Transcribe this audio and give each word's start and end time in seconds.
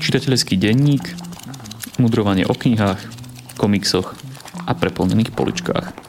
Čitateľský 0.00 0.56
denník, 0.56 1.04
mudrovanie 2.00 2.48
o 2.48 2.56
knihách, 2.56 2.98
komiksoch 3.60 4.16
a 4.64 4.72
preplnených 4.72 5.30
poličkách. 5.36 5.99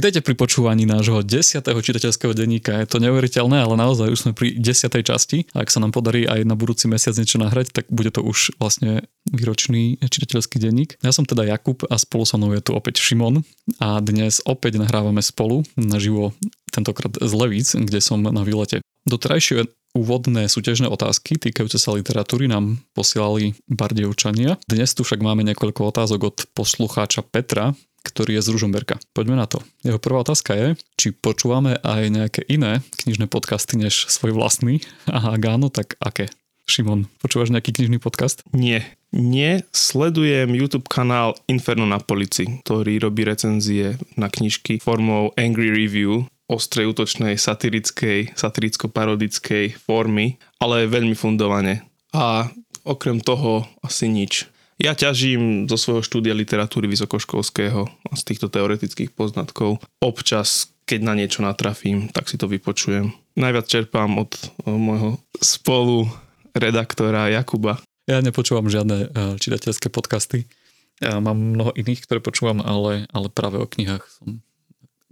Vítajte 0.00 0.24
pri 0.24 0.32
počúvaní 0.32 0.88
nášho 0.88 1.20
10. 1.20 1.60
čitateľského 1.60 2.32
denníka. 2.32 2.72
Je 2.72 2.88
to 2.88 3.04
neuveriteľné, 3.04 3.60
ale 3.60 3.76
naozaj 3.76 4.08
už 4.08 4.20
sme 4.24 4.32
pri 4.32 4.56
10. 4.56 4.88
časti. 5.04 5.44
A 5.52 5.60
ak 5.60 5.68
sa 5.68 5.76
nám 5.76 5.92
podarí 5.92 6.24
aj 6.24 6.48
na 6.48 6.56
budúci 6.56 6.88
mesiac 6.88 7.12
niečo 7.20 7.36
nahrať, 7.36 7.68
tak 7.68 7.84
bude 7.92 8.08
to 8.08 8.24
už 8.24 8.56
vlastne 8.56 9.04
výročný 9.28 10.00
čitateľský 10.00 10.56
denník. 10.56 10.96
Ja 11.04 11.12
som 11.12 11.28
teda 11.28 11.44
Jakub 11.44 11.84
a 11.84 12.00
spolu 12.00 12.24
so 12.24 12.40
mnou 12.40 12.56
je 12.56 12.64
tu 12.64 12.72
opäť 12.72 12.96
Šimon 12.96 13.44
a 13.76 14.00
dnes 14.00 14.40
opäť 14.48 14.80
nahrávame 14.80 15.20
spolu 15.20 15.68
naživo 15.76 16.32
tentokrát 16.72 17.20
z 17.20 17.32
Levíc, 17.36 17.76
kde 17.76 18.00
som 18.00 18.24
na 18.24 18.40
výlete. 18.40 18.80
Doterajšie 19.04 19.68
úvodné 19.92 20.48
súťažné 20.48 20.88
otázky 20.88 21.36
týkajúce 21.36 21.76
sa 21.76 21.92
literatúry 21.92 22.48
nám 22.48 22.80
posielali 22.96 23.52
Bardejovčania. 23.68 24.56
Dnes 24.64 24.96
tu 24.96 25.04
však 25.04 25.20
máme 25.20 25.44
niekoľko 25.44 25.92
otázok 25.92 26.20
od 26.24 26.36
poslucháča 26.56 27.20
Petra, 27.20 27.76
ktorý 28.02 28.40
je 28.40 28.44
z 28.44 28.52
Ružomberka. 28.56 28.96
Poďme 29.12 29.36
na 29.36 29.46
to. 29.46 29.60
Jeho 29.84 30.00
prvá 30.00 30.24
otázka 30.24 30.56
je, 30.56 30.68
či 30.96 31.12
počúvame 31.12 31.76
aj 31.84 32.02
nejaké 32.08 32.42
iné 32.48 32.80
knižné 33.04 33.28
podcasty 33.28 33.76
než 33.76 34.08
svoj 34.08 34.36
vlastný. 34.36 34.80
A 35.10 35.36
ak 35.36 35.42
áno, 35.44 35.68
tak 35.68 36.00
aké? 36.00 36.32
Šimon, 36.70 37.10
počúvaš 37.18 37.50
nejaký 37.50 37.74
knižný 37.74 37.98
podcast? 37.98 38.46
Nie. 38.54 38.86
Nie, 39.10 39.66
sledujem 39.74 40.54
YouTube 40.54 40.86
kanál 40.86 41.34
Inferno 41.50 41.82
na 41.82 41.98
polici, 41.98 42.62
ktorý 42.62 43.02
robí 43.02 43.26
recenzie 43.26 43.98
na 44.14 44.30
knižky 44.30 44.78
formou 44.78 45.34
Angry 45.34 45.66
Review, 45.66 46.30
ostrej, 46.46 46.94
útočnej, 46.94 47.34
satirickej, 47.34 48.38
satiricko-parodickej 48.38 49.82
formy, 49.82 50.38
ale 50.62 50.86
veľmi 50.86 51.18
fundovane. 51.18 51.82
A 52.14 52.54
okrem 52.86 53.18
toho 53.18 53.66
asi 53.82 54.06
nič. 54.06 54.46
Ja 54.80 54.96
ťažím 54.96 55.68
zo 55.68 55.76
svojho 55.76 56.00
štúdia 56.00 56.32
literatúry 56.32 56.88
vysokoškolského 56.88 57.84
a 57.84 58.12
z 58.16 58.22
týchto 58.24 58.48
teoretických 58.48 59.12
poznatkov. 59.12 59.76
Občas, 60.00 60.72
keď 60.88 61.00
na 61.04 61.12
niečo 61.12 61.44
natrafím, 61.44 62.08
tak 62.08 62.32
si 62.32 62.40
to 62.40 62.48
vypočujem. 62.48 63.12
Najviac 63.36 63.68
čerpám 63.68 64.16
od 64.16 64.32
môjho 64.64 65.20
spolu 65.36 66.08
redaktora 66.56 67.28
Jakuba. 67.28 67.76
Ja 68.08 68.24
nepočúvam 68.24 68.72
žiadne 68.72 68.96
e, 69.04 69.08
čitateľské 69.36 69.92
podcasty. 69.92 70.48
Ja 70.96 71.20
mám 71.20 71.36
mnoho 71.36 71.76
iných, 71.76 72.08
ktoré 72.08 72.24
počúvam, 72.24 72.64
ale, 72.64 73.04
ale 73.12 73.28
práve 73.28 73.60
o 73.60 73.68
knihách 73.68 74.04
som 74.08 74.40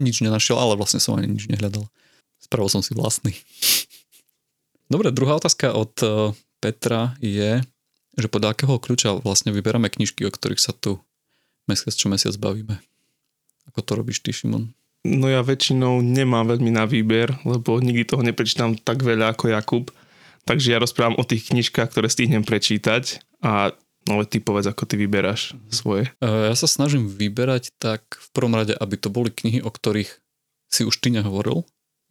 nič 0.00 0.24
nenašiel, 0.24 0.56
ale 0.56 0.80
vlastne 0.80 0.96
som 0.96 1.20
ani 1.20 1.28
nič 1.28 1.44
nehľadal. 1.44 1.84
Spravil 2.40 2.72
som 2.72 2.80
si 2.80 2.96
vlastný. 2.96 3.36
Dobre, 4.92 5.12
druhá 5.12 5.36
otázka 5.36 5.76
od 5.76 5.92
e, 6.00 6.32
Petra 6.56 7.20
je, 7.20 7.60
že 8.18 8.28
podľa 8.28 8.58
akého 8.58 8.76
kľúča 8.76 9.22
vlastne 9.22 9.54
vyberáme 9.54 9.88
knižky, 9.88 10.26
o 10.26 10.34
ktorých 10.34 10.58
sa 10.58 10.74
tu 10.74 10.98
mesiac 11.70 11.94
čo 11.94 12.10
mesiac 12.10 12.34
bavíme. 12.34 12.82
Ako 13.70 13.80
to 13.84 13.92
robíš 13.94 14.24
ty, 14.24 14.34
Šimon? 14.34 14.74
No 15.06 15.30
ja 15.30 15.46
väčšinou 15.46 16.02
nemám 16.02 16.50
veľmi 16.50 16.74
na 16.74 16.84
výber, 16.84 17.30
lebo 17.46 17.78
nikdy 17.78 18.02
toho 18.02 18.26
neprečítam 18.26 18.74
tak 18.74 19.06
veľa 19.06 19.36
ako 19.36 19.54
Jakub. 19.54 19.86
Takže 20.42 20.74
ja 20.74 20.82
rozprávam 20.82 21.20
o 21.20 21.28
tých 21.28 21.54
knižkách, 21.54 21.92
ktoré 21.94 22.10
stihnem 22.10 22.42
prečítať 22.42 23.22
a 23.44 23.70
No 24.08 24.16
ale 24.16 24.24
ty 24.24 24.40
povedz, 24.40 24.64
ako 24.64 24.88
ty 24.88 24.96
vyberáš 24.96 25.52
svoje. 25.68 26.08
E, 26.24 26.48
ja 26.48 26.56
sa 26.56 26.64
snažím 26.64 27.04
vyberať 27.04 27.76
tak 27.76 28.00
v 28.16 28.28
prvom 28.32 28.56
rade, 28.56 28.72
aby 28.72 28.96
to 28.96 29.12
boli 29.12 29.28
knihy, 29.28 29.60
o 29.60 29.68
ktorých 29.68 30.08
si 30.72 30.88
už 30.88 30.96
ty 31.04 31.12
nehovoril 31.12 31.60
e, 31.60 31.64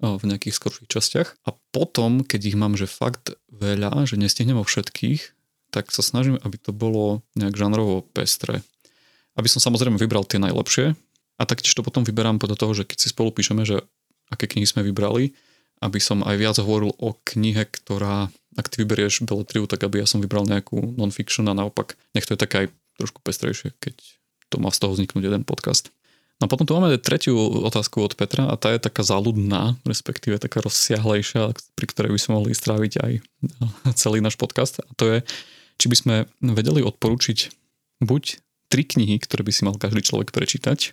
v 0.05 0.23
nejakých 0.29 0.61
skorších 0.61 0.93
častiach. 0.93 1.33
A 1.49 1.57
potom, 1.73 2.21
keď 2.21 2.53
ich 2.53 2.57
mám, 2.59 2.77
že 2.77 2.85
fakt 2.85 3.33
veľa, 3.49 4.05
že 4.05 4.13
nestihnem 4.21 4.61
o 4.61 4.67
všetkých, 4.67 5.36
tak 5.71 5.91
sa 5.91 6.01
snažím, 6.01 6.39
aby 6.41 6.55
to 6.57 6.71
bolo 6.71 7.23
nejak 7.35 7.55
žánrovo 7.55 8.05
pestré. 8.15 8.63
Aby 9.37 9.51
som 9.51 9.61
samozrejme 9.61 9.99
vybral 9.99 10.25
tie 10.25 10.41
najlepšie 10.41 10.97
a 11.37 11.43
taktiež 11.45 11.77
to 11.77 11.85
potom 11.85 12.01
vyberám 12.01 12.41
podľa 12.41 12.57
toho, 12.57 12.73
že 12.73 12.83
keď 12.87 12.97
si 12.97 13.07
spolu 13.13 13.29
píšeme, 13.29 13.63
že 13.67 13.85
aké 14.33 14.49
knihy 14.49 14.67
sme 14.67 14.81
vybrali, 14.83 15.37
aby 15.79 15.99
som 16.01 16.25
aj 16.25 16.35
viac 16.41 16.57
hovoril 16.57 16.91
o 16.97 17.13
knihe, 17.21 17.69
ktorá, 17.69 18.33
ak 18.57 18.67
ty 18.73 18.81
vyberieš 18.81 19.23
beletriu, 19.29 19.69
tak 19.69 19.85
aby 19.85 20.01
ja 20.01 20.07
som 20.09 20.23
vybral 20.23 20.49
nejakú 20.49 20.97
non-fiction 20.97 21.45
a 21.45 21.53
naopak 21.53 21.93
nech 22.17 22.25
to 22.25 22.33
je 22.33 22.41
také 22.41 22.55
aj 22.65 22.67
trošku 22.97 23.21
pestrejšie, 23.21 23.77
keď 23.77 23.93
to 24.49 24.57
má 24.57 24.73
z 24.73 24.81
toho 24.81 24.97
vzniknúť 24.97 25.29
jeden 25.29 25.45
podcast. 25.45 25.93
No 26.37 26.45
a 26.45 26.51
potom 26.53 26.69
tu 26.69 26.77
máme 26.77 26.93
tretiu 27.01 27.33
otázku 27.65 27.97
od 27.97 28.13
Petra 28.13 28.45
a 28.45 28.57
tá 28.61 28.69
je 28.69 28.77
taká 28.77 29.01
záľudná, 29.01 29.73
respektíve 29.89 30.37
taká 30.37 30.61
rozsiahlejšia, 30.61 31.49
pri 31.73 31.85
ktorej 31.89 32.13
by 32.13 32.19
sme 32.21 32.33
mohli 32.37 32.53
stráviť 32.53 32.93
aj 33.01 33.11
celý 33.97 34.21
náš 34.21 34.37
podcast. 34.37 34.77
A 34.85 34.91
to 34.93 35.17
je, 35.17 35.17
či 35.77 35.85
by 35.89 35.95
sme 35.95 36.15
vedeli 36.41 36.81
odporučiť 36.81 37.37
buď 38.03 38.23
tri 38.67 38.83
knihy, 38.83 39.17
ktoré 39.23 39.47
by 39.47 39.51
si 39.53 39.61
mal 39.63 39.79
každý 39.79 40.03
človek 40.03 40.35
prečítať, 40.35 40.91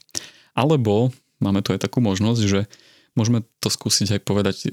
alebo 0.54 1.10
máme 1.42 1.60
tu 1.60 1.74
aj 1.74 1.82
takú 1.82 1.98
možnosť, 1.98 2.42
že 2.46 2.60
môžeme 3.18 3.42
to 3.58 3.68
skúsiť 3.68 4.18
aj 4.18 4.20
povedať 4.22 4.56
eh, 4.68 4.70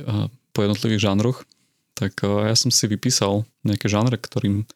po 0.54 0.60
jednotlivých 0.62 1.10
žánroch. 1.10 1.44
Tak 1.98 2.22
eh, 2.22 2.54
ja 2.54 2.56
som 2.56 2.70
si 2.70 2.86
vypísal 2.86 3.50
nejaké 3.66 3.90
žánre, 3.90 4.18
ktorým 4.18 4.70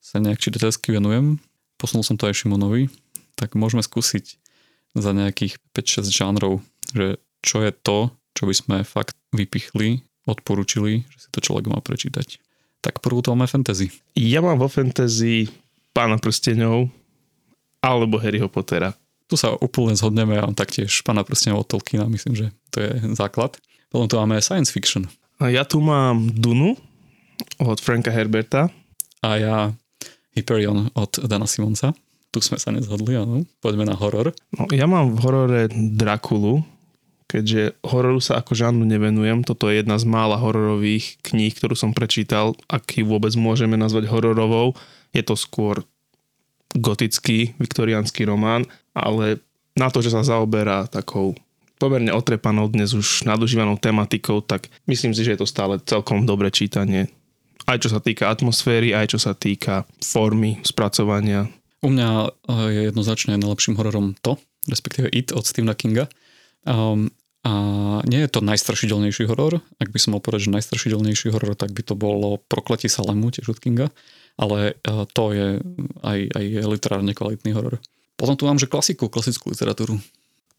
sa 0.00 0.20
nejak 0.20 0.40
čitateľsky 0.40 0.96
venujem. 0.96 1.40
Posunul 1.80 2.04
som 2.04 2.16
to 2.16 2.28
aj 2.28 2.44
Šimonovi. 2.44 2.88
Tak 3.36 3.56
môžeme 3.56 3.80
skúsiť 3.84 4.36
za 4.96 5.12
nejakých 5.14 5.60
5-6 5.72 6.10
žánrov, 6.12 6.60
že 6.92 7.22
čo 7.40 7.62
je 7.64 7.72
to, 7.72 8.12
čo 8.36 8.42
by 8.44 8.54
sme 8.56 8.76
fakt 8.84 9.16
vypichli, 9.32 10.02
odporúčili, 10.28 11.06
že 11.08 11.18
si 11.24 11.28
to 11.32 11.40
človek 11.40 11.70
mal 11.70 11.80
prečítať. 11.80 12.42
Tak 12.80 13.04
prvú 13.04 13.20
to 13.20 13.36
máme 13.36 13.44
fantasy. 13.48 13.92
Ja 14.16 14.40
mám 14.40 14.56
vo 14.56 14.68
fantasy 14.68 15.48
Pána 15.92 16.16
prsteňov 16.16 16.88
alebo 17.84 18.16
Harryho 18.20 18.48
Pottera. 18.48 18.96
Tu 19.28 19.38
sa 19.38 19.54
úplne 19.58 19.94
zhodneme 19.94 20.40
a 20.40 20.48
taktiež 20.52 21.04
Pána 21.04 21.22
prsteňov 21.22 21.62
od 21.62 21.68
Tolkiena, 21.68 22.08
myslím, 22.08 22.34
že 22.34 22.46
to 22.72 22.82
je 22.82 22.92
základ. 23.14 23.60
Potom 23.90 24.06
tu 24.06 24.16
máme 24.16 24.38
science 24.40 24.70
fiction. 24.70 25.10
A 25.40 25.50
ja 25.50 25.66
tu 25.66 25.82
mám 25.82 26.30
Dunu 26.30 26.76
od 27.58 27.78
Franka 27.80 28.12
Herberta. 28.12 28.68
A 29.20 29.28
ja 29.36 29.56
Hyperion 30.32 30.88
od 30.96 31.12
Dana 31.28 31.44
Simonsa. 31.44 31.92
Tu 32.30 32.38
sme 32.40 32.56
sa 32.56 32.70
nezhodli, 32.70 33.18
áno. 33.18 33.42
Poďme 33.58 33.84
na 33.90 33.98
horor. 33.98 34.30
No, 34.54 34.70
ja 34.70 34.86
mám 34.86 35.12
v 35.12 35.18
horore 35.26 35.60
Drakulu, 35.68 36.62
keďže 37.30 37.78
hororu 37.86 38.18
sa 38.18 38.42
ako 38.42 38.58
žánru 38.58 38.82
nevenujem. 38.82 39.46
Toto 39.46 39.70
je 39.70 39.78
jedna 39.78 39.94
z 39.94 40.10
mála 40.10 40.34
hororových 40.34 41.22
kníh, 41.22 41.54
ktorú 41.54 41.78
som 41.78 41.94
prečítal, 41.94 42.58
aký 42.66 43.06
vôbec 43.06 43.30
môžeme 43.38 43.78
nazvať 43.78 44.10
hororovou. 44.10 44.74
Je 45.14 45.22
to 45.22 45.38
skôr 45.38 45.86
gotický, 46.74 47.54
viktoriánsky 47.62 48.26
román, 48.26 48.66
ale 48.90 49.38
na 49.78 49.86
to, 49.94 50.02
že 50.02 50.10
sa 50.10 50.26
zaoberá 50.26 50.90
takou 50.90 51.38
pomerne 51.80 52.12
otrepanou 52.12 52.68
dnes 52.68 52.92
už 52.92 53.24
nadužívanou 53.24 53.80
tematikou, 53.80 54.44
tak 54.44 54.68
myslím 54.84 55.16
si, 55.16 55.24
že 55.24 55.32
je 55.32 55.40
to 55.40 55.48
stále 55.48 55.80
celkom 55.80 56.28
dobré 56.28 56.52
čítanie. 56.52 57.08
Aj 57.64 57.80
čo 57.80 57.88
sa 57.88 58.02
týka 58.04 58.28
atmosféry, 58.28 58.92
aj 58.92 59.16
čo 59.16 59.18
sa 59.22 59.32
týka 59.32 59.88
formy 60.02 60.60
spracovania. 60.60 61.48
U 61.80 61.88
mňa 61.88 62.08
eh, 62.28 62.68
je 62.68 62.80
jednoznačne 62.92 63.40
najlepším 63.40 63.80
hororom 63.80 64.12
to, 64.20 64.36
respektíve 64.68 65.08
It 65.08 65.32
od 65.32 65.48
Stephena 65.48 65.72
Kinga. 65.72 66.12
Um, 66.68 67.08
a 67.40 67.52
nie 68.04 68.20
je 68.20 68.28
to 68.28 68.44
najstrašidelnejší 68.44 69.24
horor. 69.24 69.64
Ak 69.80 69.88
by 69.88 69.98
som 69.98 70.12
mal 70.12 70.20
povedať, 70.20 70.52
že 70.52 70.56
najstrašidelnejší 70.60 71.32
horor, 71.32 71.56
tak 71.56 71.72
by 71.72 71.80
to 71.80 71.96
bolo 71.96 72.36
Prokletí 72.52 72.92
Salemu, 72.92 73.32
tiež 73.32 73.56
od 73.56 73.58
Kinga. 73.60 73.88
Ale 74.36 74.76
e, 74.76 75.04
to 75.08 75.24
je 75.32 75.48
aj, 76.04 76.18
aj 76.36 76.44
literárne 76.68 77.16
kvalitný 77.16 77.56
horor. 77.56 77.80
Potom 78.20 78.36
tu 78.36 78.44
mám, 78.44 78.60
že 78.60 78.68
klasiku, 78.68 79.08
klasickú 79.08 79.48
literatúru. 79.48 79.96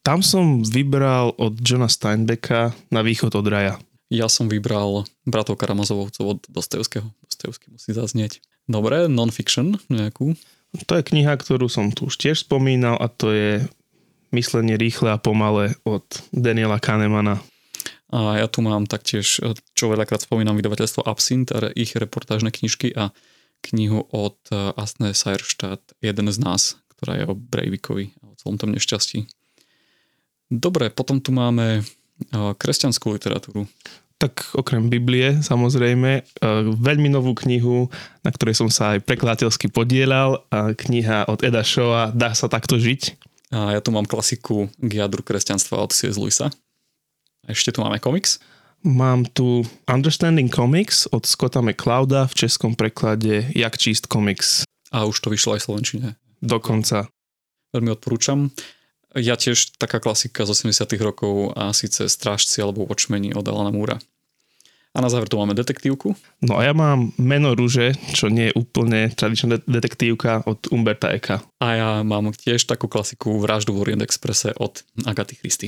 Tam 0.01 0.25
som 0.25 0.65
vybral 0.65 1.37
od 1.37 1.61
Johna 1.61 1.85
Steinbecka 1.85 2.73
Na 2.89 3.05
východ 3.05 3.37
od 3.37 3.45
raja. 3.45 3.77
Ja 4.09 4.25
som 4.25 4.49
vybral 4.49 5.05
Bratov 5.29 5.61
Karamazovovcov 5.61 6.25
od 6.25 6.39
Dostojevského. 6.49 7.05
Dostojevský 7.29 7.77
musí 7.77 7.93
zaznieť. 7.93 8.41
Dobre, 8.65 9.05
non-fiction 9.05 9.77
nejakú. 9.93 10.33
To 10.89 10.93
je 10.97 11.03
kniha, 11.05 11.37
ktorú 11.37 11.69
som 11.69 11.93
tu 11.93 12.09
už 12.09 12.17
tiež 12.17 12.41
spomínal 12.41 12.97
a 12.97 13.05
to 13.07 13.29
je 13.29 13.51
Myslenie 14.31 14.79
rýchle 14.79 15.11
a 15.11 15.19
pomalé 15.19 15.75
od 15.83 16.07
Daniela 16.31 16.79
Kahnemana. 16.79 17.43
A 18.11 18.39
ja 18.39 18.47
tu 18.47 18.63
mám 18.63 18.87
taktiež, 18.87 19.39
čo 19.75 19.85
veľakrát 19.91 20.23
spomínam, 20.23 20.55
vydavateľstvo 20.55 21.03
Absint, 21.03 21.51
ich 21.75 21.95
reportážne 21.95 22.51
knižky 22.51 22.91
a 22.95 23.15
knihu 23.63 24.07
od 24.11 24.39
e, 24.51 24.75
Asne 24.75 25.15
Seierstadt, 25.15 25.83
Jeden 26.03 26.27
z 26.27 26.37
nás, 26.41 26.81
ktorá 26.97 27.21
je 27.21 27.25
o 27.29 27.37
Breivikovi 27.37 28.11
a 28.19 28.33
o 28.33 28.35
celom 28.35 28.57
tom 28.59 28.73
nešťastí. 28.73 29.27
Dobre, 30.51 30.91
potom 30.91 31.23
tu 31.23 31.31
máme 31.31 31.79
e, 31.79 31.81
kresťanskú 32.33 33.15
literatúru. 33.15 33.69
Tak 34.19 34.53
okrem 34.59 34.91
Biblie, 34.91 35.39
samozrejme, 35.39 36.11
e, 36.19 36.21
veľmi 36.75 37.07
novú 37.07 37.31
knihu, 37.47 37.87
na 38.25 38.31
ktorej 38.33 38.59
som 38.59 38.67
sa 38.67 38.97
aj 38.97 39.07
prekladateľsky 39.07 39.71
podielal, 39.71 40.43
kniha 40.51 41.31
od 41.31 41.45
Eda 41.47 41.63
Shoa 41.63 42.11
Dá 42.11 42.35
sa 42.35 42.51
takto 42.51 42.75
žiť 42.75 43.30
A 43.51 43.75
ja 43.75 43.81
tu 43.83 43.91
mám 43.91 44.07
klasiku 44.07 44.71
k 44.79 44.91
jadru 45.03 45.23
kresťanstva 45.23 45.83
od 45.83 45.91
C.S. 45.91 46.15
Lewisa. 46.15 46.47
A 47.43 47.47
ešte 47.51 47.75
tu 47.75 47.83
máme 47.83 47.99
komiks. 47.99 48.39
Mám 48.81 49.29
tu 49.29 49.61
Understanding 49.85 50.49
Comics 50.49 51.05
od 51.13 51.29
Scotta 51.29 51.61
McClouda 51.61 52.25
v 52.25 52.33
českom 52.33 52.73
preklade 52.73 53.53
Jak 53.53 53.77
číst 53.77 54.09
komiks. 54.09 54.65
A 54.89 55.05
už 55.05 55.21
to 55.21 55.29
vyšlo 55.29 55.53
aj 55.53 55.61
v 55.61 55.65
Slovenčine. 55.69 56.07
Dokonca. 56.41 57.05
Veľmi 57.71 57.93
odporúčam. 57.93 58.49
Ja 59.13 59.35
tiež 59.35 59.75
taká 59.75 59.99
klasika 59.99 60.47
z 60.47 60.71
80 60.71 60.87
rokov 61.03 61.51
a 61.53 61.75
síce 61.75 62.07
Strážci 62.07 62.63
alebo 62.63 62.87
Watchmeni 62.87 63.35
od 63.35 63.43
Alana 63.45 63.69
Múra. 63.69 63.99
A 64.91 64.99
na 64.99 65.07
záver 65.07 65.31
tu 65.31 65.39
máme 65.39 65.55
detektívku. 65.55 66.19
No 66.43 66.59
a 66.59 66.67
ja 66.67 66.75
mám 66.75 67.15
Meno 67.15 67.55
rúže, 67.55 67.95
čo 68.11 68.27
nie 68.27 68.51
je 68.51 68.57
úplne 68.59 69.07
tradičná 69.07 69.55
de- 69.55 69.63
detektívka 69.63 70.43
od 70.43 70.67
Umberta 70.67 71.07
Eka. 71.15 71.39
A 71.63 71.67
ja 71.71 71.89
mám 72.03 72.35
tiež 72.35 72.67
takú 72.67 72.91
klasiku 72.91 73.39
Vraždu 73.39 73.71
v 73.71 73.87
Orient 73.87 74.03
Expresse 74.03 74.51
od 74.59 74.83
Agaty 75.07 75.39
Christy. 75.39 75.67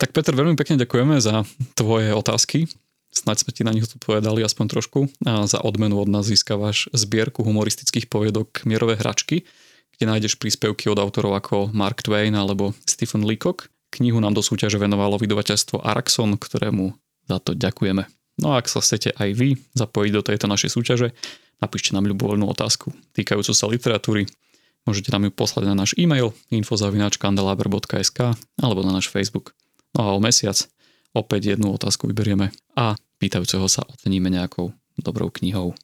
Tak 0.00 0.16
Peter, 0.16 0.32
veľmi 0.32 0.56
pekne 0.56 0.80
ďakujeme 0.80 1.20
za 1.20 1.44
tvoje 1.76 2.16
otázky. 2.16 2.72
Snaď 3.12 3.44
sme 3.44 3.52
ti 3.52 3.62
na 3.68 3.76
nich 3.76 3.84
odpovedali 3.84 4.40
aspoň 4.40 4.66
trošku. 4.80 5.12
A 5.28 5.44
za 5.44 5.60
odmenu 5.60 6.00
od 6.00 6.08
nás 6.08 6.24
získavaš 6.24 6.88
zbierku 6.96 7.44
humoristických 7.44 8.08
poviedok 8.08 8.64
Mierové 8.64 8.96
hračky, 8.96 9.44
kde 9.92 10.04
nájdeš 10.08 10.40
príspevky 10.40 10.88
od 10.88 10.96
autorov 10.96 11.36
ako 11.36 11.68
Mark 11.76 12.00
Twain 12.00 12.32
alebo 12.32 12.72
Stephen 12.88 13.28
Leacock. 13.28 13.68
Knihu 13.92 14.24
nám 14.24 14.32
do 14.32 14.40
súťaže 14.40 14.80
venovalo 14.80 15.20
vydavateľstvo 15.20 15.84
Araxon, 15.84 16.40
ktorému 16.40 16.96
za 17.28 17.36
to 17.44 17.52
ďakujeme. 17.52 18.08
No 18.40 18.56
a 18.56 18.62
ak 18.62 18.70
sa 18.70 18.80
chcete 18.80 19.12
aj 19.12 19.28
vy 19.36 19.60
zapojiť 19.76 20.12
do 20.14 20.22
tejto 20.24 20.46
našej 20.48 20.70
súťaže, 20.72 21.08
napíšte 21.60 21.92
nám 21.92 22.08
ľubovoľnú 22.08 22.48
otázku 22.48 22.94
týkajúcu 23.12 23.52
sa 23.52 23.66
literatúry. 23.68 24.24
Môžete 24.82 25.14
nám 25.14 25.28
ju 25.28 25.32
poslať 25.32 25.64
na 25.70 25.74
náš 25.78 25.94
e-mail 25.94 26.34
infozavinačkandelaber.sk 26.50 28.34
alebo 28.58 28.80
na 28.82 28.96
náš 28.96 29.12
Facebook. 29.12 29.54
No 29.94 30.08
a 30.08 30.08
o 30.16 30.20
mesiac 30.20 30.58
opäť 31.12 31.54
jednu 31.54 31.70
otázku 31.76 32.08
vyberieme 32.08 32.50
a 32.74 32.96
pýtajúceho 33.20 33.68
sa 33.68 33.84
oceníme 33.86 34.32
nejakou 34.32 34.72
dobrou 34.98 35.28
knihou. 35.30 35.76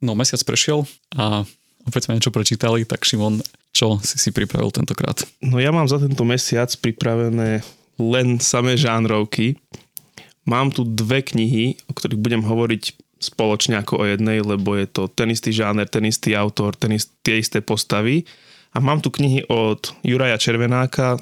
No 0.00 0.12
mesiac 0.14 0.40
prešiel 0.44 0.84
a 1.16 1.42
opäť 1.88 2.06
sme 2.06 2.20
niečo 2.20 2.32
prečítali, 2.32 2.84
tak 2.84 3.02
Šimon, 3.02 3.40
čo 3.72 3.98
si 4.04 4.20
si 4.20 4.30
pripravil 4.30 4.70
tentokrát? 4.70 5.24
No 5.40 5.58
ja 5.58 5.72
mám 5.72 5.88
za 5.88 5.98
tento 5.98 6.22
mesiac 6.22 6.68
pripravené 6.78 7.64
len 8.00 8.40
samé 8.40 8.80
žánrovky. 8.80 9.60
Mám 10.48 10.72
tu 10.72 10.88
dve 10.88 11.20
knihy, 11.20 11.76
o 11.88 11.92
ktorých 11.92 12.20
budem 12.20 12.42
hovoriť 12.44 12.96
spoločne 13.20 13.76
ako 13.76 14.00
o 14.00 14.08
jednej, 14.08 14.40
lebo 14.40 14.72
je 14.74 14.88
to 14.88 15.04
ten 15.12 15.28
istý 15.28 15.52
žáner, 15.52 15.84
ten 15.84 16.08
istý 16.08 16.32
autor, 16.32 16.72
ten 16.72 16.96
ist, 16.96 17.12
tie 17.20 17.36
isté 17.36 17.60
postavy. 17.60 18.24
A 18.72 18.80
mám 18.80 19.04
tu 19.04 19.12
knihy 19.12 19.44
od 19.52 19.92
Juraja 20.00 20.40
Červenáka, 20.40 21.20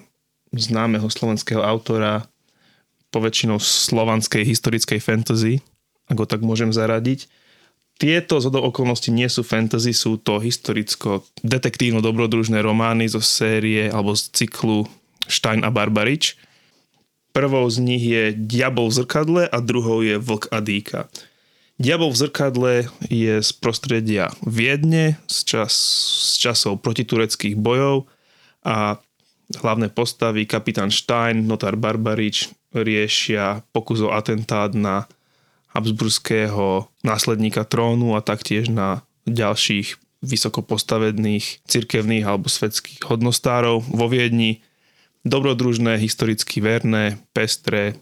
známeho 0.55 1.11
slovenského 1.11 1.65
autora, 1.65 2.29
poväčšinou 3.11 3.59
slovanskej 3.59 4.45
historickej 4.45 5.01
fantasy, 5.01 5.65
ako 6.07 6.27
tak 6.29 6.45
môžem 6.45 6.73
zaradiť. 6.73 7.27
Tieto 7.99 8.39
z 8.39 8.55
okolností 8.55 9.11
nie 9.11 9.27
sú 9.27 9.43
fantasy, 9.43 9.91
sú 9.91 10.23
to 10.23 10.39
historicko-detektívno-dobrodružné 10.39 12.63
romány 12.63 13.11
zo 13.11 13.19
série 13.19 13.91
alebo 13.91 14.15
z 14.15 14.31
cyklu 14.31 14.87
Stein 15.27 15.67
a 15.67 15.75
Barbarič. 15.75 16.39
Prvou 17.39 17.71
z 17.71 17.79
nich 17.79 18.03
je 18.03 18.35
Diabol 18.35 18.91
v 18.91 18.99
zrkadle 18.99 19.47
a 19.47 19.63
druhou 19.63 20.03
je 20.03 20.19
Vlk 20.19 20.51
a 20.51 20.59
dýka. 20.59 21.07
Diabol 21.79 22.11
v 22.11 22.27
zrkadle 22.27 22.73
je 23.07 23.39
z 23.39 23.51
prostredia 23.63 24.35
Viedne, 24.43 25.23
z, 25.31 25.47
čas, 25.47 25.71
z 26.35 26.43
časov 26.43 26.83
protitureckých 26.83 27.55
bojov 27.55 28.11
a 28.67 28.99
hlavné 29.55 29.87
postavy 29.87 30.51
kapitán 30.51 30.91
Stein, 30.91 31.47
notár 31.47 31.79
Barbarič 31.79 32.51
riešia 32.75 33.63
pokus 33.71 34.03
o 34.03 34.11
atentát 34.11 34.75
na 34.75 35.07
habsburského 35.71 36.91
následníka 37.07 37.63
trónu 37.63 38.19
a 38.19 38.21
taktiež 38.21 38.67
na 38.67 39.07
ďalších 39.31 39.95
vysoko 40.27 40.67
postavených 40.67 41.63
cirkevných 41.71 42.27
alebo 42.27 42.51
svetských 42.51 43.07
hodnostárov 43.07 43.87
vo 43.87 44.07
Viedni 44.11 44.59
dobrodružné, 45.27 45.99
historicky 45.99 46.63
verné, 46.63 47.19
pestré. 47.35 47.99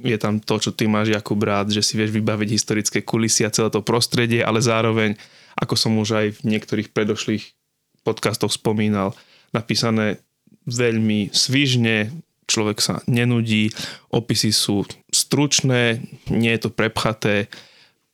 Je 0.00 0.16
tam 0.16 0.40
to, 0.40 0.56
čo 0.56 0.70
ty 0.72 0.88
máš, 0.88 1.12
Jakub, 1.12 1.40
rád, 1.44 1.68
že 1.68 1.84
si 1.84 2.00
vieš 2.00 2.16
vybaviť 2.16 2.48
historické 2.48 2.98
kulisy 3.04 3.44
a 3.44 3.52
celé 3.52 3.68
to 3.68 3.84
prostredie, 3.84 4.40
ale 4.40 4.64
zároveň, 4.64 5.16
ako 5.56 5.74
som 5.76 5.92
už 6.00 6.08
aj 6.16 6.26
v 6.40 6.56
niektorých 6.56 6.92
predošlých 6.96 7.52
podcastoch 8.00 8.50
spomínal, 8.50 9.12
napísané 9.52 10.24
veľmi 10.64 11.28
svižne, 11.30 12.08
človek 12.48 12.78
sa 12.80 12.94
nenudí, 13.04 13.70
opisy 14.08 14.50
sú 14.50 14.88
stručné, 15.12 16.02
nie 16.32 16.52
je 16.56 16.60
to 16.68 16.70
prepchaté, 16.72 17.52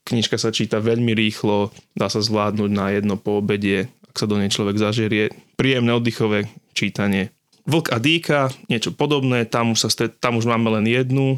knižka 0.08 0.40
sa 0.40 0.50
číta 0.50 0.80
veľmi 0.80 1.12
rýchlo, 1.14 1.70
dá 1.92 2.08
sa 2.08 2.24
zvládnuť 2.24 2.70
na 2.72 2.86
jedno 2.96 3.14
po 3.20 3.38
obede, 3.38 3.92
ak 4.08 4.16
sa 4.16 4.26
do 4.26 4.40
nej 4.40 4.48
človek 4.48 4.80
zažerie. 4.80 5.30
Príjemné 5.60 5.92
oddychové 5.92 6.48
čítanie. 6.72 7.34
Vlk 7.68 7.92
a 7.92 8.00
Dýka, 8.00 8.40
niečo 8.72 8.96
podobné, 8.96 9.44
tam 9.44 9.76
už, 9.76 9.84
sa 9.84 9.88
stret, 9.92 10.16
tam 10.24 10.40
už 10.40 10.48
máme 10.48 10.72
len 10.80 10.88
jednu 10.88 11.36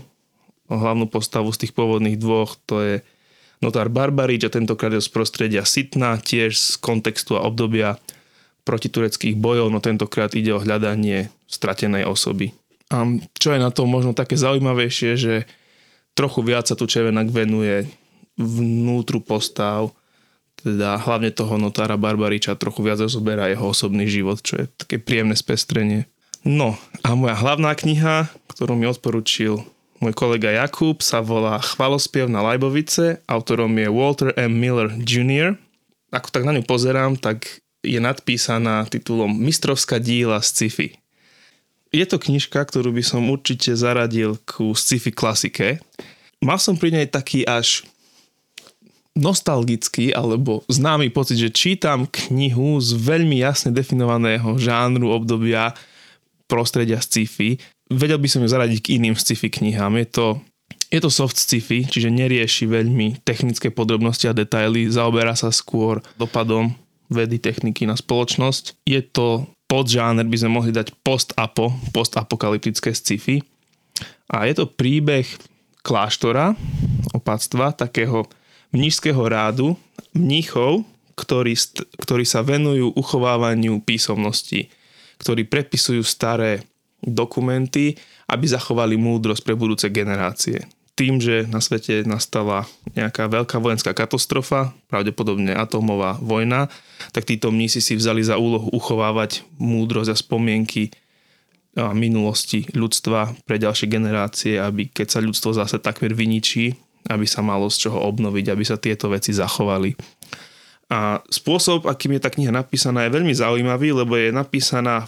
hlavnú 0.71 1.11
postavu 1.11 1.50
z 1.50 1.67
tých 1.67 1.75
pôvodných 1.75 2.15
dvoch, 2.15 2.55
to 2.71 2.79
je 2.79 2.94
notár 3.59 3.91
Barbarič 3.91 4.47
a 4.47 4.55
tentokrát 4.55 4.94
je 4.94 5.03
z 5.03 5.11
prostredia 5.11 5.67
Sitna, 5.67 6.23
tiež 6.23 6.55
z 6.55 6.79
kontextu 6.79 7.35
a 7.35 7.43
obdobia 7.43 7.99
protitureckých 8.62 9.35
bojov, 9.35 9.75
no 9.75 9.82
tentokrát 9.82 10.31
ide 10.38 10.55
o 10.55 10.62
hľadanie 10.62 11.35
stratenej 11.50 12.06
osoby. 12.06 12.55
A 12.94 13.03
čo 13.35 13.50
je 13.50 13.59
na 13.59 13.75
to 13.75 13.91
možno 13.91 14.15
také 14.15 14.38
zaujímavejšie, 14.38 15.11
že 15.19 15.35
trochu 16.15 16.47
viac 16.47 16.71
sa 16.71 16.79
tu 16.79 16.87
Čevenak 16.87 17.26
venuje 17.35 17.91
vnútru 18.38 19.19
postav, 19.19 19.91
teda 20.61 21.00
hlavne 21.00 21.33
toho 21.33 21.56
notára 21.56 21.97
Barbariča 21.97 22.55
trochu 22.55 22.85
viac 22.85 23.00
rozoberá 23.00 23.49
jeho 23.49 23.73
osobný 23.73 24.06
život, 24.06 24.38
čo 24.44 24.62
je 24.62 24.65
také 24.79 25.00
príjemné 25.00 25.35
spestrenie. 25.35 26.06
No 26.41 26.81
a 27.05 27.13
moja 27.13 27.37
hlavná 27.37 27.77
kniha, 27.77 28.33
ktorú 28.49 28.73
mi 28.73 28.89
odporučil 28.89 29.61
môj 30.01 30.13
kolega 30.17 30.49
Jakub, 30.49 31.05
sa 31.05 31.21
volá 31.21 31.61
Chvalospiev 31.61 32.33
na 32.33 32.41
Lajbovice. 32.41 33.21
Autorom 33.29 33.77
je 33.77 33.89
Walter 33.93 34.33
M. 34.41 34.57
Miller 34.57 34.89
Jr. 35.05 35.61
Ako 36.09 36.33
tak 36.33 36.49
na 36.49 36.57
ňu 36.57 36.65
pozerám, 36.65 37.21
tak 37.21 37.61
je 37.85 38.01
nadpísaná 38.01 38.89
titulom 38.89 39.29
Mistrovská 39.37 40.01
díla 40.01 40.41
z 40.41 40.49
sci-fi. 40.49 40.89
Je 41.93 42.07
to 42.09 42.17
knižka, 42.17 42.65
ktorú 42.65 42.95
by 42.95 43.05
som 43.05 43.29
určite 43.29 43.76
zaradil 43.76 44.41
ku 44.49 44.73
sci-fi 44.73 45.12
klasike. 45.12 45.83
Mal 46.41 46.57
som 46.57 46.81
pri 46.81 46.97
nej 46.97 47.07
taký 47.11 47.45
až 47.45 47.85
nostalgický 49.12 50.14
alebo 50.17 50.62
známy 50.71 51.12
pocit, 51.12 51.37
že 51.37 51.53
čítam 51.53 52.09
knihu 52.09 52.79
z 52.81 52.97
veľmi 52.97 53.43
jasne 53.43 53.75
definovaného 53.75 54.57
žánru 54.57 55.12
obdobia 55.12 55.76
prostredia 56.50 56.99
sci-fi. 56.99 57.54
Vedel 57.87 58.19
by 58.19 58.26
som 58.26 58.42
ju 58.42 58.50
zaradiť 58.50 58.78
k 58.83 58.99
iným 58.99 59.14
sci-fi 59.14 59.47
knihám. 59.47 59.95
Je 60.02 60.07
to, 60.11 60.26
je 60.90 60.99
to 60.99 61.11
soft 61.11 61.38
sci-fi, 61.38 61.87
čiže 61.87 62.11
nerieši 62.11 62.66
veľmi 62.66 63.23
technické 63.23 63.71
podrobnosti 63.71 64.26
a 64.26 64.35
detaily, 64.35 64.90
zaoberá 64.90 65.38
sa 65.38 65.54
skôr 65.54 66.02
dopadom 66.19 66.75
vedy, 67.07 67.38
techniky 67.38 67.87
na 67.87 67.95
spoločnosť. 67.95 68.83
Je 68.83 68.99
to 69.02 69.47
podžáner, 69.71 70.26
by 70.26 70.37
sme 70.42 70.50
mohli 70.59 70.75
dať 70.75 70.90
post-apo, 71.07 71.71
post-apokalyptické 71.95 72.90
sci-fi. 72.90 73.38
A 74.30 74.50
je 74.50 74.59
to 74.59 74.66
príbeh 74.66 75.26
kláštora, 75.87 76.59
opatstva, 77.14 77.75
takého 77.75 78.26
mnížského 78.75 79.19
rádu, 79.26 79.75
mníchov, 80.14 80.87
ktorí, 81.19 81.54
ktorí 82.00 82.25
sa 82.25 82.40
venujú 82.40 82.95
uchovávaniu 82.97 83.83
písomnosti 83.83 84.71
ktorí 85.21 85.45
prepisujú 85.45 86.00
staré 86.00 86.65
dokumenty, 87.05 87.97
aby 88.29 88.45
zachovali 88.49 88.97
múdrosť 88.97 89.43
pre 89.45 89.55
budúce 89.57 89.87
generácie. 89.93 90.65
Tým, 90.97 91.17
že 91.17 91.49
na 91.49 91.65
svete 91.65 92.05
nastala 92.05 92.69
nejaká 92.93 93.25
veľká 93.25 93.57
vojenská 93.57 93.97
katastrofa, 93.97 94.77
pravdepodobne 94.93 95.57
atómová 95.57 96.21
vojna, 96.21 96.69
tak 97.17 97.25
títo 97.25 97.49
mnísi 97.49 97.81
si 97.81 97.97
vzali 97.97 98.21
za 98.21 98.37
úlohu 98.37 98.69
uchovávať 98.69 99.49
múdrosť 99.57 100.12
a 100.12 100.17
spomienky 100.17 100.93
a 101.79 101.95
minulosti 101.97 102.67
ľudstva 102.75 103.33
pre 103.47 103.57
ďalšie 103.57 103.87
generácie, 103.89 104.59
aby 104.61 104.91
keď 104.91 105.07
sa 105.09 105.21
ľudstvo 105.25 105.55
zase 105.55 105.79
takmer 105.81 106.12
vyničí, 106.12 106.77
aby 107.09 107.25
sa 107.25 107.41
malo 107.41 107.71
z 107.73 107.89
čoho 107.89 107.97
obnoviť, 108.11 108.53
aby 108.53 108.65
sa 108.67 108.77
tieto 108.77 109.09
veci 109.09 109.33
zachovali. 109.33 109.97
A 110.90 111.23
spôsob, 111.30 111.87
akým 111.87 112.18
je 112.18 112.23
tá 112.26 112.35
kniha 112.35 112.50
napísaná, 112.50 113.06
je 113.06 113.14
veľmi 113.14 113.30
zaujímavý, 113.30 113.94
lebo 113.94 114.18
je 114.18 114.35
napísaná, 114.35 115.06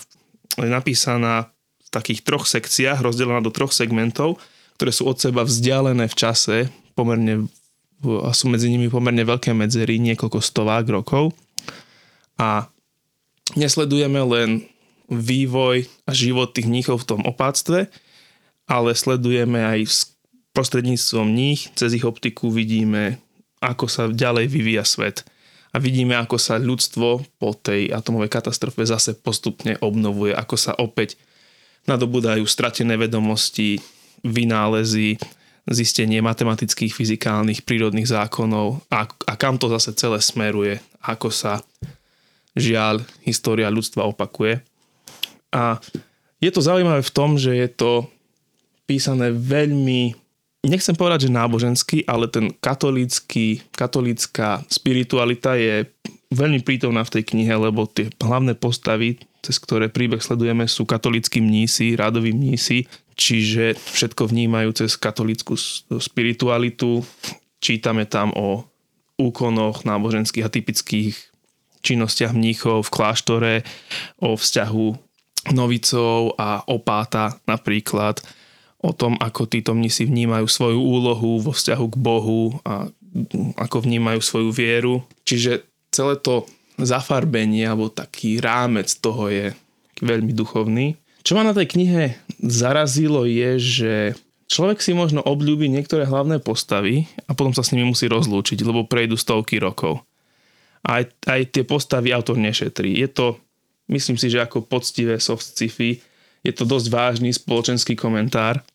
je 0.54 0.70
napísaná 0.70 1.50
v 1.82 1.88
takých 1.90 2.22
troch 2.22 2.46
sekciách, 2.46 3.02
rozdelená 3.02 3.42
do 3.42 3.50
troch 3.50 3.74
segmentov, 3.74 4.38
ktoré 4.78 4.94
sú 4.94 5.10
od 5.10 5.18
seba 5.18 5.42
vzdialené 5.42 6.06
v 6.06 6.14
čase, 6.14 6.56
pomerne, 6.94 7.50
a 8.22 8.30
sú 8.30 8.46
medzi 8.46 8.70
nimi 8.70 8.86
pomerne 8.86 9.26
veľké 9.26 9.50
medzery, 9.58 9.98
niekoľko 9.98 10.38
stovák 10.38 10.86
rokov. 10.86 11.34
A 12.38 12.70
nesledujeme 13.58 14.22
len 14.22 14.50
vývoj 15.10 15.90
a 16.06 16.10
život 16.14 16.54
tých 16.54 16.70
mníchov 16.70 17.02
v 17.02 17.08
tom 17.10 17.20
opáctve, 17.26 17.90
ale 18.70 18.94
sledujeme 18.94 19.60
aj 19.60 20.08
prostredníctvom 20.54 21.26
nich, 21.26 21.68
cez 21.74 21.96
ich 21.96 22.06
optiku 22.06 22.54
vidíme, 22.54 23.18
ako 23.58 23.90
sa 23.90 24.06
ďalej 24.06 24.46
vyvíja 24.46 24.86
svet. 24.86 25.26
A 25.72 25.80
vidíme, 25.80 26.12
ako 26.20 26.36
sa 26.36 26.60
ľudstvo 26.60 27.24
po 27.40 27.50
tej 27.56 27.88
atomovej 27.88 28.28
katastrofe 28.28 28.84
zase 28.84 29.16
postupne 29.16 29.80
obnovuje, 29.80 30.36
ako 30.36 30.56
sa 30.60 30.76
opäť 30.76 31.16
nadobudajú 31.88 32.44
stratené 32.44 33.00
vedomosti, 33.00 33.80
vynálezy, 34.20 35.16
zistenie 35.64 36.20
matematických, 36.20 36.92
fyzikálnych, 36.92 37.64
prírodných 37.64 38.10
zákonov 38.10 38.82
a, 38.90 39.06
a 39.06 39.32
kam 39.38 39.56
to 39.56 39.70
zase 39.72 39.94
celé 39.96 40.18
smeruje, 40.18 40.82
ako 41.00 41.32
sa 41.32 41.64
žiaľ 42.52 43.00
história 43.24 43.72
ľudstva 43.72 44.04
opakuje. 44.04 44.60
A 45.54 45.78
je 46.42 46.50
to 46.50 46.60
zaujímavé 46.60 47.00
v 47.00 47.14
tom, 47.14 47.38
že 47.38 47.54
je 47.54 47.68
to 47.70 48.10
písané 48.84 49.30
veľmi 49.30 50.18
nechcem 50.66 50.94
povedať, 50.94 51.28
že 51.28 51.34
náboženský, 51.34 51.98
ale 52.06 52.30
ten 52.30 52.54
katolícky, 52.62 53.62
katolícka 53.74 54.62
spiritualita 54.70 55.58
je 55.58 55.86
veľmi 56.32 56.62
prítomná 56.64 57.02
v 57.04 57.18
tej 57.18 57.34
knihe, 57.34 57.52
lebo 57.58 57.84
tie 57.90 58.08
hlavné 58.22 58.56
postavy, 58.56 59.20
cez 59.42 59.58
ktoré 59.58 59.90
príbeh 59.90 60.22
sledujeme, 60.22 60.64
sú 60.70 60.86
katolíckí 60.86 61.42
mnísi, 61.42 61.98
rádoví 61.98 62.32
mnísi, 62.32 62.86
čiže 63.18 63.76
všetko 63.76 64.30
vnímajú 64.30 64.86
cez 64.86 64.96
katolícku 64.96 65.58
spiritualitu. 66.00 67.04
Čítame 67.62 68.06
tam 68.08 68.34
o 68.34 68.66
úkonoch 69.20 69.84
náboženských 69.86 70.46
a 70.46 70.50
typických 70.50 71.14
činnostiach 71.82 72.32
mníchov 72.32 72.86
v 72.86 72.94
kláštore, 72.94 73.54
o 74.22 74.38
vzťahu 74.38 74.86
novicov 75.52 76.38
a 76.38 76.62
opáta 76.70 77.42
napríklad 77.50 78.22
o 78.82 78.90
tom, 78.90 79.14
ako 79.22 79.46
títo 79.46 79.72
mnisi 79.78 80.04
vnímajú 80.04 80.50
svoju 80.50 80.82
úlohu 80.82 81.38
vo 81.38 81.54
vzťahu 81.54 81.86
k 81.86 81.96
Bohu 81.96 82.58
a 82.66 82.90
ako 83.54 83.86
vnímajú 83.86 84.18
svoju 84.18 84.50
vieru. 84.50 85.06
Čiže 85.22 85.62
celé 85.94 86.18
to 86.18 86.50
zafarbenie 86.80 87.62
alebo 87.62 87.92
taký 87.92 88.42
rámec 88.42 88.90
toho 88.98 89.30
je 89.30 89.46
veľmi 90.02 90.34
duchovný. 90.34 90.98
Čo 91.22 91.38
ma 91.38 91.46
na 91.46 91.54
tej 91.54 91.70
knihe 91.78 92.18
zarazilo 92.42 93.22
je, 93.22 93.50
že 93.62 93.94
človek 94.50 94.82
si 94.82 94.90
možno 94.90 95.22
obľúbi 95.22 95.70
niektoré 95.70 96.02
hlavné 96.02 96.42
postavy 96.42 97.06
a 97.30 97.38
potom 97.38 97.54
sa 97.54 97.62
s 97.62 97.70
nimi 97.70 97.86
musí 97.86 98.10
rozlúčiť, 98.10 98.58
lebo 98.66 98.90
prejdú 98.90 99.14
stovky 99.14 99.62
rokov. 99.62 100.02
Aj, 100.82 101.06
aj 101.30 101.54
tie 101.54 101.62
postavy 101.62 102.10
autor 102.10 102.34
nešetrí. 102.42 102.98
Je 102.98 103.06
to, 103.06 103.38
myslím 103.86 104.18
si, 104.18 104.26
že 104.26 104.42
ako 104.42 104.66
poctivé 104.66 105.22
soft 105.22 105.46
sci-fi, 105.46 106.02
je 106.42 106.50
to 106.50 106.66
dosť 106.66 106.90
vážny 106.90 107.30
spoločenský 107.30 107.94
komentár 107.94 108.66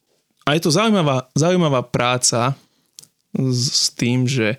a 0.47 0.55
je 0.55 0.63
to 0.63 0.71
zaujímavá, 0.71 1.27
zaujímavá 1.35 1.83
práca 1.83 2.55
s, 3.35 3.61
s 3.67 3.85
tým, 3.91 4.23
že 4.23 4.55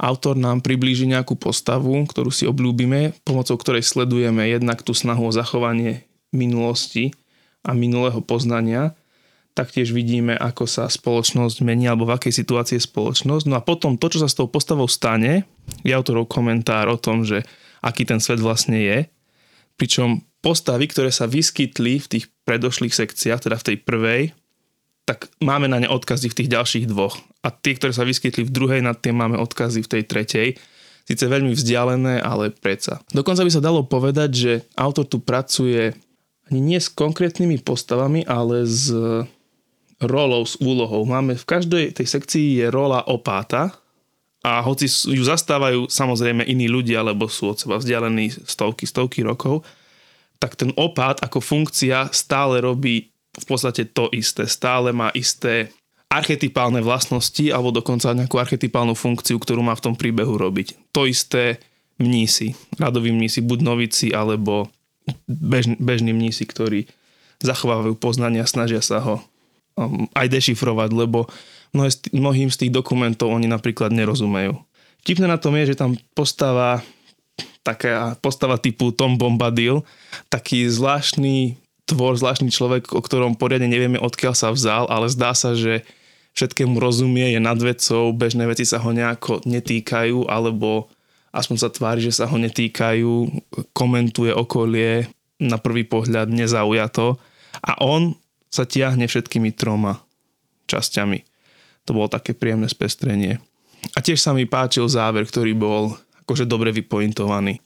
autor 0.00 0.32
nám 0.32 0.64
priblíži 0.64 1.04
nejakú 1.04 1.36
postavu, 1.36 1.92
ktorú 2.08 2.32
si 2.32 2.48
obľúbime, 2.48 3.12
pomocou 3.20 3.60
ktorej 3.60 3.84
sledujeme 3.84 4.48
jednak 4.48 4.80
tú 4.80 4.96
snahu 4.96 5.28
o 5.28 5.36
zachovanie 5.36 6.08
minulosti 6.32 7.12
a 7.60 7.76
minulého 7.76 8.24
poznania, 8.24 8.96
taktiež 9.52 9.92
vidíme, 9.92 10.32
ako 10.40 10.64
sa 10.64 10.88
spoločnosť 10.88 11.60
mení 11.60 11.84
alebo 11.84 12.08
v 12.08 12.16
akej 12.16 12.40
situácii 12.40 12.80
je 12.80 12.88
spoločnosť. 12.88 13.44
No 13.44 13.60
a 13.60 13.66
potom 13.66 14.00
to, 14.00 14.08
čo 14.08 14.24
sa 14.24 14.28
s 14.30 14.38
tou 14.38 14.48
postavou 14.48 14.88
stane, 14.88 15.44
je 15.84 15.92
autorov 15.92 16.32
komentár 16.32 16.88
o 16.88 16.96
tom, 16.96 17.28
že 17.28 17.44
aký 17.84 18.08
ten 18.08 18.24
svet 18.24 18.40
vlastne 18.40 18.80
je. 18.80 18.98
Pričom 19.76 20.24
postavy, 20.40 20.88
ktoré 20.88 21.12
sa 21.12 21.28
vyskytli 21.28 22.00
v 22.00 22.06
tých 22.08 22.24
predošlých 22.48 22.96
sekciách, 22.96 23.44
teda 23.44 23.60
v 23.60 23.66
tej 23.68 23.76
prvej, 23.84 24.22
tak 25.10 25.26
máme 25.42 25.66
na 25.66 25.82
ne 25.82 25.90
odkazy 25.90 26.30
v 26.30 26.38
tých 26.38 26.52
ďalších 26.54 26.86
dvoch. 26.86 27.18
A 27.42 27.50
tie, 27.50 27.74
ktoré 27.74 27.90
sa 27.90 28.06
vyskytli 28.06 28.46
v 28.46 28.54
druhej, 28.54 28.78
na 28.78 28.94
tie 28.94 29.10
máme 29.10 29.42
odkazy 29.42 29.82
v 29.82 29.90
tej 29.98 30.02
tretej. 30.06 30.48
Sice 31.02 31.26
veľmi 31.26 31.50
vzdialené, 31.50 32.22
ale 32.22 32.54
predsa. 32.54 33.02
Dokonca 33.10 33.42
by 33.42 33.50
sa 33.50 33.58
dalo 33.58 33.82
povedať, 33.82 34.30
že 34.30 34.52
autor 34.78 35.10
tu 35.10 35.18
pracuje 35.18 35.90
ani 36.46 36.62
nie 36.62 36.78
s 36.78 36.86
konkrétnymi 36.86 37.58
postavami, 37.58 38.22
ale 38.22 38.62
s 38.70 38.94
rolou, 39.98 40.46
s 40.46 40.54
úlohou. 40.62 41.02
Máme 41.02 41.34
v 41.34 41.42
každej 41.58 41.98
tej 41.98 42.06
sekcii 42.06 42.62
je 42.62 42.66
rola 42.70 43.02
opáta 43.10 43.74
a 44.46 44.62
hoci 44.62 44.86
ju 44.86 45.26
zastávajú 45.26 45.90
samozrejme 45.90 46.46
iní 46.46 46.70
ľudia, 46.70 47.02
lebo 47.02 47.26
sú 47.26 47.50
od 47.50 47.58
seba 47.58 47.82
vzdialení 47.82 48.30
stovky, 48.46 48.86
stovky 48.86 49.26
rokov, 49.26 49.66
tak 50.38 50.54
ten 50.54 50.70
opát 50.78 51.18
ako 51.18 51.42
funkcia 51.42 52.14
stále 52.14 52.62
robí 52.62 53.10
v 53.36 53.44
podstate 53.46 53.86
to 53.90 54.10
isté. 54.10 54.46
Stále 54.50 54.90
má 54.90 55.14
isté 55.14 55.70
archetypálne 56.10 56.82
vlastnosti 56.82 57.46
alebo 57.54 57.70
dokonca 57.70 58.10
nejakú 58.10 58.34
archetypálnu 58.42 58.98
funkciu, 58.98 59.38
ktorú 59.38 59.62
má 59.62 59.78
v 59.78 59.84
tom 59.90 59.94
príbehu 59.94 60.34
robiť. 60.34 60.90
To 60.90 61.06
isté 61.06 61.62
mnísi, 62.02 62.58
radoví 62.80 63.14
mnísi, 63.14 63.38
buď 63.44 63.58
novici 63.62 64.10
alebo 64.10 64.66
bež, 65.30 65.78
bežní 65.78 66.10
mnísi, 66.10 66.42
ktorí 66.48 66.90
zachovávajú 67.38 67.94
poznania 67.94 68.44
snažia 68.44 68.82
sa 68.82 68.98
ho 68.98 69.22
um, 69.78 70.10
aj 70.18 70.26
dešifrovať, 70.28 70.90
lebo 70.90 71.30
mnohým 72.10 72.50
z 72.50 72.66
tých 72.66 72.72
dokumentov 72.74 73.30
oni 73.30 73.46
napríklad 73.46 73.94
nerozumejú. 73.94 74.58
Vtipné 75.06 75.30
na 75.30 75.38
tom 75.38 75.54
je, 75.54 75.72
že 75.72 75.78
tam 75.78 75.94
postava 76.12 76.82
taká 77.60 78.16
postava 78.24 78.56
typu 78.56 78.88
Tom 78.90 79.20
Bombadil, 79.20 79.84
taký 80.32 80.64
zvláštny 80.68 81.59
tvor, 81.90 82.14
zvláštny 82.14 82.54
človek, 82.54 82.94
o 82.94 83.02
ktorom 83.02 83.34
poriadne 83.34 83.66
nevieme, 83.66 83.98
odkiaľ 83.98 84.34
sa 84.38 84.54
vzal, 84.54 84.86
ale 84.86 85.10
zdá 85.10 85.34
sa, 85.34 85.58
že 85.58 85.82
všetkému 86.38 86.78
rozumie, 86.78 87.34
je 87.34 87.40
nad 87.42 87.58
vecou, 87.58 88.14
bežné 88.14 88.46
veci 88.46 88.62
sa 88.62 88.78
ho 88.78 88.94
nejako 88.94 89.42
netýkajú, 89.42 90.30
alebo 90.30 90.86
aspoň 91.34 91.56
sa 91.58 91.68
tvári, 91.74 92.00
že 92.06 92.14
sa 92.14 92.30
ho 92.30 92.38
netýkajú, 92.38 93.12
komentuje 93.74 94.30
okolie, 94.30 95.10
na 95.40 95.56
prvý 95.56 95.88
pohľad 95.88 96.28
nezaujato 96.28 97.16
a 97.64 97.72
on 97.80 98.14
sa 98.52 98.68
tiahne 98.68 99.08
všetkými 99.08 99.56
troma 99.56 100.04
časťami. 100.68 101.24
To 101.88 101.96
bolo 101.96 102.12
také 102.12 102.36
príjemné 102.36 102.68
spestrenie. 102.68 103.40
A 103.96 104.04
tiež 104.04 104.20
sa 104.20 104.36
mi 104.36 104.44
páčil 104.44 104.84
záver, 104.86 105.24
ktorý 105.24 105.56
bol 105.56 105.96
akože 106.28 106.44
dobre 106.44 106.70
vypointovaný. 106.76 107.58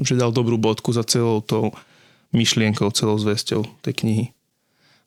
Že 0.00 0.16
dal 0.16 0.32
dobrú 0.32 0.56
bodku 0.56 0.96
za 0.96 1.04
celou 1.04 1.44
tou 1.44 1.76
myšlienkou, 2.30 2.90
celou 2.94 3.18
zväzťou 3.18 3.66
tej 3.82 3.94
knihy. 4.02 4.26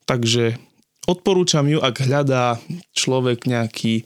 Takže 0.03 0.59
odporúčam 1.07 1.67
ju, 1.67 1.79
ak 1.79 2.03
hľadá 2.03 2.59
človek 2.91 3.47
nejaký 3.47 4.03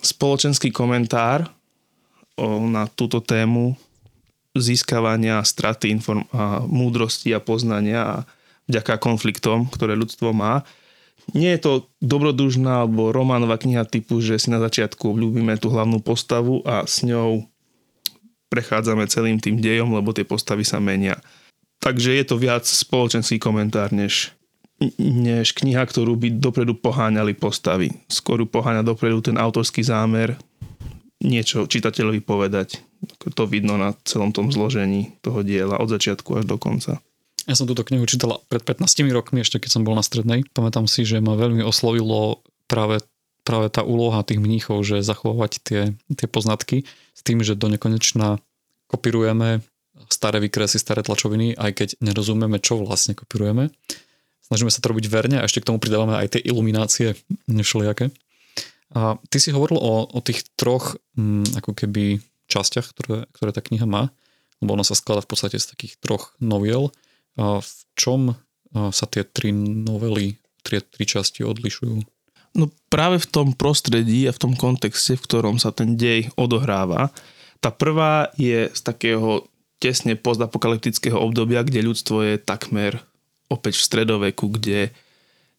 spoločenský 0.00 0.72
komentár 0.72 1.48
na 2.44 2.88
túto 2.92 3.20
tému 3.20 3.76
získavania 4.56 5.44
straty 5.44 5.92
inform- 5.92 6.26
a 6.32 6.64
múdrosti 6.64 7.30
a 7.36 7.40
poznania 7.40 8.00
a 8.02 8.16
vďaka 8.66 8.98
konfliktom, 8.98 9.68
ktoré 9.70 9.94
ľudstvo 9.94 10.32
má. 10.32 10.64
Nie 11.36 11.54
je 11.54 11.60
to 11.62 11.72
dobrodružná 12.02 12.82
alebo 12.82 13.12
románová 13.14 13.60
kniha 13.60 13.86
typu, 13.86 14.18
že 14.18 14.40
si 14.40 14.48
na 14.50 14.58
začiatku 14.58 15.14
obľúbime 15.14 15.54
tú 15.60 15.70
hlavnú 15.70 16.02
postavu 16.02 16.64
a 16.66 16.82
s 16.88 17.06
ňou 17.06 17.46
prechádzame 18.50 19.06
celým 19.06 19.38
tým 19.38 19.62
dejom, 19.62 19.94
lebo 19.94 20.10
tie 20.10 20.26
postavy 20.26 20.66
sa 20.66 20.82
menia. 20.82 21.22
Takže 21.80 22.12
je 22.12 22.24
to 22.28 22.36
viac 22.36 22.68
spoločenský 22.68 23.40
komentár, 23.40 23.88
než, 23.90 24.36
než 25.00 25.56
kniha, 25.56 25.80
ktorú 25.88 26.12
by 26.16 26.36
dopredu 26.36 26.76
poháňali 26.76 27.32
postavy. 27.32 27.96
Skôr 28.06 28.44
poháňa 28.44 28.84
dopredu 28.84 29.24
ten 29.24 29.40
autorský 29.40 29.80
zámer 29.80 30.36
niečo 31.20 31.68
čitateľovi 31.68 32.20
povedať. 32.24 32.80
To 33.36 33.48
vidno 33.48 33.80
na 33.80 33.96
celom 34.04 34.32
tom 34.32 34.52
zložení 34.52 35.16
toho 35.24 35.40
diela 35.40 35.80
od 35.80 35.88
začiatku 35.88 36.40
až 36.40 36.44
do 36.48 36.56
konca. 36.60 37.00
Ja 37.48 37.56
som 37.56 37.64
túto 37.64 37.84
knihu 37.88 38.04
čítala 38.04 38.36
pred 38.52 38.60
15 38.60 38.84
rokmi, 39.12 39.40
ešte 39.40 39.56
keď 39.56 39.70
som 39.72 39.82
bol 39.84 39.96
na 39.96 40.04
strednej. 40.04 40.44
Pamätám 40.52 40.84
si, 40.84 41.08
že 41.08 41.24
ma 41.24 41.36
veľmi 41.36 41.64
oslovilo 41.64 42.44
práve, 42.68 43.00
práve 43.44 43.72
tá 43.72 43.80
úloha 43.80 44.20
tých 44.20 44.40
mníchov, 44.40 44.84
že 44.84 45.00
zachovávať 45.00 45.52
tie, 45.64 45.82
tie 46.12 46.28
poznatky 46.28 46.84
s 47.16 47.20
tým, 47.24 47.40
že 47.40 47.56
do 47.56 47.72
nekonečna 47.72 48.40
kopírujeme 48.92 49.64
staré 50.08 50.40
výkresy, 50.40 50.80
staré 50.80 51.04
tlačoviny, 51.04 51.58
aj 51.58 51.70
keď 51.76 51.88
nerozumieme, 52.00 52.62
čo 52.62 52.80
vlastne 52.80 53.12
kopírujeme. 53.12 53.68
Snažíme 54.48 54.72
sa 54.72 54.82
to 54.82 54.90
robiť 54.90 55.06
verne 55.10 55.36
a 55.38 55.46
ešte 55.46 55.62
k 55.62 55.68
tomu 55.70 55.78
pridávame 55.78 56.16
aj 56.16 56.38
tie 56.38 56.42
iluminácie 56.42 57.14
všelijaké. 57.46 58.10
A 58.90 59.20
ty 59.30 59.38
si 59.38 59.54
hovoril 59.54 59.78
o, 59.78 60.08
o 60.10 60.18
tých 60.24 60.42
troch 60.58 60.98
m, 61.14 61.46
mm, 61.46 61.62
ako 61.62 61.70
keby 61.76 62.18
častiach, 62.50 62.90
ktoré, 62.90 63.30
ktoré 63.30 63.50
tá 63.54 63.62
kniha 63.62 63.86
má, 63.86 64.10
lebo 64.58 64.74
ona 64.74 64.82
sa 64.82 64.98
skladá 64.98 65.22
v 65.22 65.30
podstate 65.30 65.62
z 65.62 65.70
takých 65.70 65.94
troch 66.02 66.34
noviel. 66.42 66.90
A 67.38 67.62
v 67.62 67.72
čom 67.94 68.34
sa 68.74 69.06
tie 69.06 69.26
tri 69.26 69.50
novely, 69.54 70.38
tri, 70.62 70.82
tri 70.82 71.04
časti 71.06 71.46
odlišujú? 71.46 72.02
No 72.58 72.66
práve 72.90 73.22
v 73.22 73.30
tom 73.30 73.48
prostredí 73.54 74.26
a 74.26 74.34
v 74.34 74.42
tom 74.42 74.52
kontexte, 74.58 75.14
v 75.14 75.24
ktorom 75.26 75.56
sa 75.62 75.70
ten 75.70 75.94
dej 75.94 76.30
odohráva. 76.34 77.14
Tá 77.62 77.70
prvá 77.70 78.34
je 78.34 78.66
z 78.72 78.80
takého 78.82 79.46
tesne 79.80 80.14
postapokalyptického 80.14 81.16
obdobia, 81.16 81.64
kde 81.64 81.88
ľudstvo 81.88 82.22
je 82.22 82.34
takmer 82.36 83.00
opäť 83.48 83.80
v 83.80 83.86
stredoveku, 83.88 84.46
kde 84.52 84.92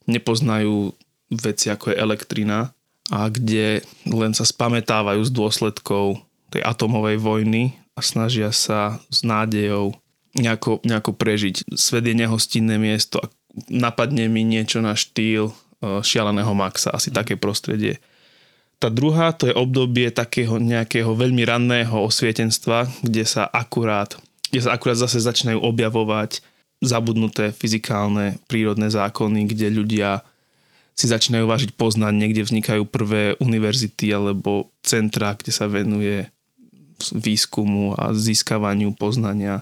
nepoznajú 0.05 0.93
veci 1.33 1.67
ako 1.73 1.91
je 1.91 1.97
elektrina 1.97 2.71
a 3.11 3.27
kde 3.27 3.83
len 4.07 4.31
sa 4.31 4.47
spametávajú 4.47 5.25
z 5.25 5.31
dôsledkov 5.33 6.21
tej 6.53 6.61
atomovej 6.63 7.17
vojny 7.19 7.75
a 7.97 7.99
snažia 7.99 8.53
sa 8.55 9.01
s 9.11 9.25
nádejou 9.25 9.97
nejako, 10.37 10.79
nejako 10.87 11.11
prežiť. 11.15 11.75
Svet 11.75 12.07
je 12.07 12.15
nehostinné 12.15 12.79
miesto 12.79 13.19
a 13.19 13.27
napadne 13.67 14.31
mi 14.31 14.47
niečo 14.47 14.79
na 14.79 14.95
štýl 14.95 15.51
uh, 15.51 15.99
šialeného 15.99 16.55
Maxa, 16.55 16.93
asi 16.95 17.11
mm. 17.11 17.15
také 17.15 17.33
prostredie. 17.35 17.99
Tá 18.81 18.89
druhá, 18.89 19.29
to 19.29 19.45
je 19.45 19.53
obdobie 19.53 20.09
takého 20.09 20.57
nejakého 20.57 21.13
veľmi 21.13 21.45
ranného 21.45 22.01
osvietenstva, 22.01 22.89
kde 23.05 23.29
sa 23.29 23.45
akurát, 23.45 24.17
kde 24.49 24.65
sa 24.65 24.73
akurát 24.73 24.97
zase 24.97 25.21
začínajú 25.21 25.61
objavovať 25.61 26.41
zabudnuté 26.81 27.53
fyzikálne 27.53 28.41
prírodné 28.49 28.89
zákony, 28.89 29.45
kde 29.53 29.69
ľudia 29.69 30.25
si 30.97 31.05
začínajú 31.05 31.45
vážiť 31.45 31.71
poznanie, 31.77 32.25
kde 32.33 32.41
vznikajú 32.41 32.89
prvé 32.89 33.37
univerzity 33.37 34.09
alebo 34.17 34.73
centra, 34.81 35.37
kde 35.37 35.53
sa 35.53 35.69
venuje 35.69 36.25
výskumu 37.13 37.93
a 37.93 38.17
získavaniu 38.17 38.97
poznania. 38.97 39.61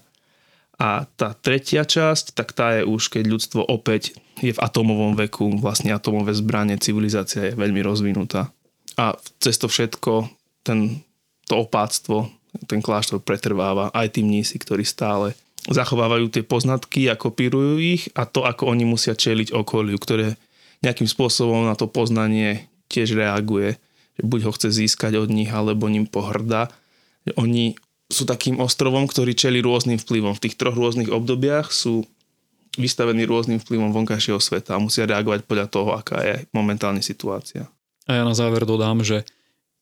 A 0.80 1.04
tá 1.20 1.36
tretia 1.36 1.84
časť, 1.84 2.40
tak 2.40 2.56
tá 2.56 2.80
je 2.80 2.88
už, 2.88 3.12
keď 3.12 3.24
ľudstvo 3.36 3.68
opäť 3.68 4.16
je 4.40 4.56
v 4.56 4.64
atomovom 4.64 5.20
veku, 5.20 5.60
vlastne 5.60 5.92
atomové 5.92 6.32
zbranie, 6.32 6.80
civilizácia 6.80 7.52
je 7.52 7.60
veľmi 7.60 7.84
rozvinutá. 7.84 8.56
A 9.00 9.16
cez 9.40 9.56
to 9.56 9.72
všetko 9.72 10.28
ten, 10.68 11.00
to 11.48 11.64
opáctvo, 11.64 12.28
ten 12.68 12.84
kláštor 12.84 13.24
pretrváva 13.24 13.88
aj 13.96 14.20
tí 14.20 14.22
mnísi, 14.28 14.60
ktorí 14.60 14.84
stále 14.84 15.40
zachovávajú 15.72 16.28
tie 16.28 16.44
poznatky 16.44 17.08
a 17.08 17.16
kopírujú 17.16 17.80
ich 17.80 18.12
a 18.12 18.28
to, 18.28 18.44
ako 18.44 18.68
oni 18.68 18.84
musia 18.84 19.16
čeliť 19.16 19.56
okoliu, 19.56 19.96
ktoré 19.96 20.36
nejakým 20.84 21.08
spôsobom 21.08 21.68
na 21.68 21.80
to 21.80 21.88
poznanie 21.88 22.68
tiež 22.92 23.16
reaguje. 23.16 23.80
Že 24.20 24.24
buď 24.28 24.40
ho 24.48 24.52
chce 24.52 24.70
získať 24.84 25.16
od 25.16 25.32
nich, 25.32 25.52
alebo 25.52 25.88
ním 25.88 26.08
pohrdá. 26.08 26.68
Oni 27.40 27.80
sú 28.10 28.26
takým 28.26 28.58
ostrovom, 28.60 29.06
ktorý 29.06 29.38
čeli 29.38 29.64
rôznym 29.64 30.02
vplyvom. 30.02 30.34
V 30.36 30.44
tých 30.50 30.58
troch 30.58 30.76
rôznych 30.76 31.14
obdobiach 31.14 31.70
sú 31.72 32.04
vystavení 32.76 33.28
rôznym 33.28 33.62
vplyvom 33.62 33.94
vonkajšieho 33.94 34.42
sveta 34.42 34.76
a 34.76 34.84
musia 34.84 35.06
reagovať 35.06 35.46
podľa 35.46 35.68
toho, 35.70 35.90
aká 35.94 36.20
je 36.24 36.36
momentálne 36.56 37.04
situácia. 37.04 37.70
A 38.10 38.18
ja 38.18 38.26
na 38.26 38.34
záver 38.34 38.66
dodám, 38.66 39.06
že 39.06 39.22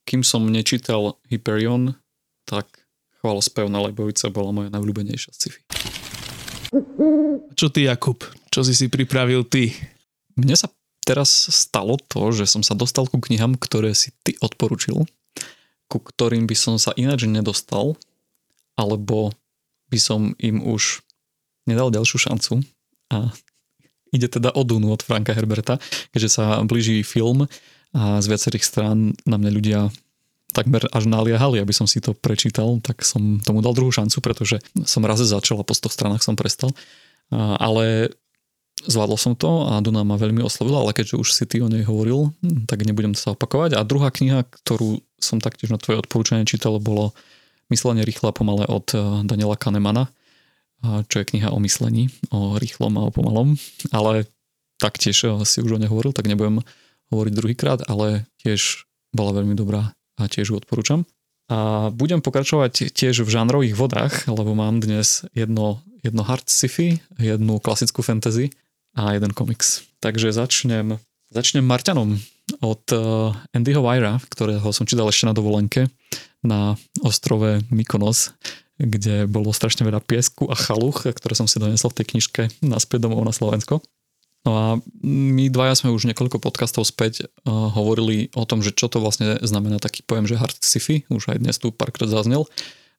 kým 0.03 0.19
som 0.19 0.43
nečítal 0.43 1.15
Hyperion, 1.31 1.95
tak 2.43 2.67
chvála 3.23 3.39
spev 3.39 3.71
na 3.71 3.79
Lejbovice 3.87 4.27
bola 4.35 4.51
moja 4.51 4.67
najobľúbenejšia 4.67 5.31
sci-fi. 5.31 5.63
Čo 7.55 7.71
ty, 7.71 7.87
Jakub? 7.87 8.19
Čo 8.51 8.67
si 8.67 8.75
si 8.75 8.91
pripravil 8.91 9.47
ty? 9.47 9.71
Mne 10.35 10.59
sa 10.59 10.67
teraz 11.07 11.31
stalo 11.31 11.95
to, 11.95 12.35
že 12.35 12.51
som 12.51 12.67
sa 12.67 12.75
dostal 12.75 13.07
ku 13.07 13.23
knihám, 13.23 13.55
ktoré 13.55 13.95
si 13.95 14.11
ty 14.27 14.35
odporučil, 14.43 15.07
ku 15.87 15.97
ktorým 16.03 16.51
by 16.51 16.55
som 16.59 16.75
sa 16.75 16.91
ináč 16.99 17.23
nedostal, 17.23 17.95
alebo 18.75 19.31
by 19.87 19.99
som 20.03 20.35
im 20.43 20.59
už 20.67 20.99
nedal 21.63 21.95
ďalšiu 21.95 22.27
šancu. 22.27 22.59
A 23.07 23.31
ide 24.15 24.27
teda 24.27 24.51
o 24.51 24.67
Dunu 24.67 24.91
od 24.91 24.99
Franka 24.99 25.31
Herberta, 25.31 25.79
keďže 26.11 26.29
sa 26.43 26.59
blíži 26.67 27.07
film 27.07 27.47
a 27.95 28.19
z 28.19 28.25
viacerých 28.27 28.63
strán 28.65 29.15
na 29.23 29.37
mňa 29.39 29.51
ľudia 29.51 29.79
takmer 30.55 30.83
až 30.89 31.05
naliehali, 31.05 31.61
aby 31.61 31.73
som 31.75 31.85
si 31.85 32.01
to 32.01 32.15
prečítal, 32.17 32.79
tak 32.81 33.05
som 33.05 33.37
tomu 33.43 33.61
dal 33.61 33.75
druhú 33.75 33.93
šancu, 33.93 34.23
pretože 34.23 34.57
som 34.87 35.05
raz 35.05 35.21
začal 35.21 35.61
a 35.61 35.67
po 35.67 35.75
100 35.75 35.91
stranách 35.91 36.23
som 36.25 36.33
prestal. 36.33 36.73
Ale 37.35 38.15
zvládol 38.87 39.19
som 39.19 39.33
to 39.35 39.69
a 39.69 39.83
Duna 39.83 40.07
ma 40.07 40.15
veľmi 40.15 40.41
oslovila, 40.41 40.81
ale 40.81 40.95
keďže 40.95 41.19
už 41.19 41.29
si 41.35 41.43
ty 41.45 41.61
o 41.61 41.69
nej 41.69 41.83
hovoril, 41.83 42.31
tak 42.65 42.87
nebudem 42.87 43.13
sa 43.13 43.35
opakovať. 43.35 43.75
A 43.77 43.85
druhá 43.85 44.09
kniha, 44.09 44.47
ktorú 44.47 45.03
som 45.19 45.37
taktiež 45.43 45.69
na 45.69 45.77
tvoje 45.77 46.01
odporúčanie 46.01 46.47
čítal, 46.47 46.79
bolo 46.81 47.13
Myslenie 47.67 48.07
rýchle 48.07 48.31
a 48.31 48.35
pomalé 48.35 48.63
od 48.63 48.87
eh, 48.95 48.99
Daniela 49.27 49.59
Kahnemana, 49.59 50.07
čo 51.11 51.19
je 51.19 51.25
kniha 51.25 51.51
o 51.51 51.59
myslení, 51.59 52.07
o 52.31 52.55
rýchlom 52.55 52.95
a 52.95 53.09
o 53.09 53.11
pomalom, 53.11 53.59
ale 53.91 54.29
taktiež 54.79 55.27
eh, 55.27 55.31
si 55.43 55.59
už 55.59 55.75
o 55.75 55.81
nej 55.81 55.91
hovoril, 55.91 56.15
tak 56.15 56.31
nebudem 56.31 56.63
hovoriť 57.11 57.33
druhýkrát, 57.33 57.79
ale 57.87 58.27
tiež 58.43 58.87
bola 59.15 59.35
veľmi 59.35 59.55
dobrá 59.55 59.95
a 60.17 60.21
tiež 60.27 60.51
ju 60.51 60.55
odporúčam. 60.57 61.07
A 61.47 61.89
budem 61.95 62.19
pokračovať 62.19 62.91
tiež 62.91 63.23
v 63.23 63.29
žánrových 63.31 63.79
vodách, 63.79 64.27
lebo 64.27 64.51
mám 64.51 64.83
dnes 64.83 65.23
jedno, 65.31 65.79
jedno 66.03 66.27
hard 66.27 66.43
sci-fi, 66.43 66.99
jednu 67.15 67.63
klasickú 67.63 68.03
fantasy 68.03 68.51
a 68.99 69.15
jeden 69.15 69.31
komiks. 69.31 69.87
Takže 70.03 70.35
začnem, 70.35 70.99
začnem 71.31 71.63
Marťanom 71.63 72.19
od 72.59 72.83
uh, 72.91 73.31
Andyho 73.55 73.79
Wyra, 73.79 74.19
ktorého 74.27 74.67
som 74.75 74.83
čítal 74.83 75.07
ešte 75.07 75.27
na 75.27 75.35
dovolenke 75.35 75.87
na 76.43 76.75
ostrove 77.01 77.63
Mykonos, 77.71 78.35
kde 78.77 79.25
bolo 79.25 79.49
strašne 79.55 79.87
veľa 79.87 80.03
piesku 80.05 80.45
a 80.51 80.55
chaluch, 80.55 81.07
ktoré 81.09 81.33
som 81.33 81.49
si 81.49 81.57
donesol 81.57 81.89
v 81.91 81.97
tej 82.03 82.07
knižke 82.13 82.41
naspäť 82.61 83.09
domov 83.09 83.25
na 83.25 83.33
Slovensko. 83.33 83.81
No 84.47 84.55
a 84.55 84.65
my 85.03 85.51
dvaja 85.51 85.75
sme 85.75 85.91
už 85.91 86.07
niekoľko 86.07 86.39
podcastov 86.39 86.87
späť 86.87 87.27
uh, 87.27 87.67
hovorili 87.75 88.31
o 88.31 88.47
tom, 88.47 88.63
že 88.63 88.71
čo 88.71 88.87
to 88.87 89.03
vlastne 89.03 89.35
znamená 89.43 89.75
taký 89.75 90.07
pojem, 90.07 90.23
že 90.23 90.39
hard 90.39 90.55
sci-fi, 90.63 91.03
už 91.11 91.35
aj 91.35 91.43
dnes 91.43 91.59
tu 91.59 91.75
párkrát 91.75 92.07
zaznel. 92.07 92.47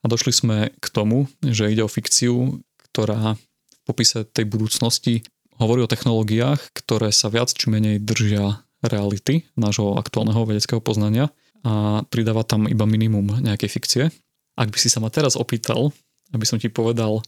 A 0.05 0.13
došli 0.13 0.37
sme 0.37 0.77
k 0.77 0.87
tomu, 0.93 1.25
že 1.41 1.73
ide 1.73 1.81
o 1.81 1.89
fikciu, 1.89 2.61
ktorá 2.93 3.41
v 3.41 3.81
popise 3.89 4.29
tej 4.29 4.45
budúcnosti 4.45 5.25
hovorí 5.57 5.81
o 5.81 5.89
technológiách, 5.89 6.61
ktoré 6.77 7.17
sa 7.17 7.33
viac 7.33 7.49
či 7.49 7.73
menej 7.73 7.97
držia 8.05 8.61
reality 8.85 9.49
nášho 9.57 9.97
aktuálneho 9.97 10.45
vedeckého 10.45 10.85
poznania 10.85 11.33
a 11.65 12.05
pridáva 12.13 12.45
tam 12.45 12.69
iba 12.69 12.85
minimum 12.85 13.41
nejakej 13.41 13.71
fikcie. 13.73 14.05
Ak 14.53 14.69
by 14.69 14.77
si 14.77 14.93
sa 14.93 15.01
ma 15.01 15.09
teraz 15.09 15.33
opýtal, 15.33 15.97
aby 16.37 16.45
som 16.45 16.61
ti 16.61 16.69
povedal 16.69 17.25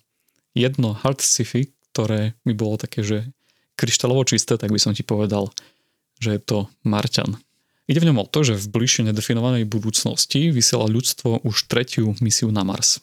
jedno 0.52 0.92
hard 0.92 1.24
sci-fi, 1.24 1.72
ktoré 1.96 2.36
mi 2.44 2.52
bolo 2.52 2.76
také, 2.76 3.00
že 3.00 3.32
kryštálovo 3.80 4.28
čisté, 4.28 4.60
tak 4.60 4.68
by 4.68 4.76
som 4.76 4.92
ti 4.92 5.00
povedal, 5.00 5.48
že 6.20 6.36
je 6.36 6.40
to 6.44 6.58
Marťan. 6.84 7.40
Ide 7.88 8.04
v 8.04 8.12
ňom 8.12 8.22
o 8.22 8.28
to, 8.28 8.44
že 8.44 8.60
v 8.60 8.70
bližšie 8.70 9.08
nedefinovanej 9.08 9.66
budúcnosti 9.66 10.52
vysiela 10.52 10.86
ľudstvo 10.86 11.42
už 11.42 11.66
tretiu 11.66 12.12
misiu 12.20 12.52
na 12.52 12.62
Mars. 12.62 13.02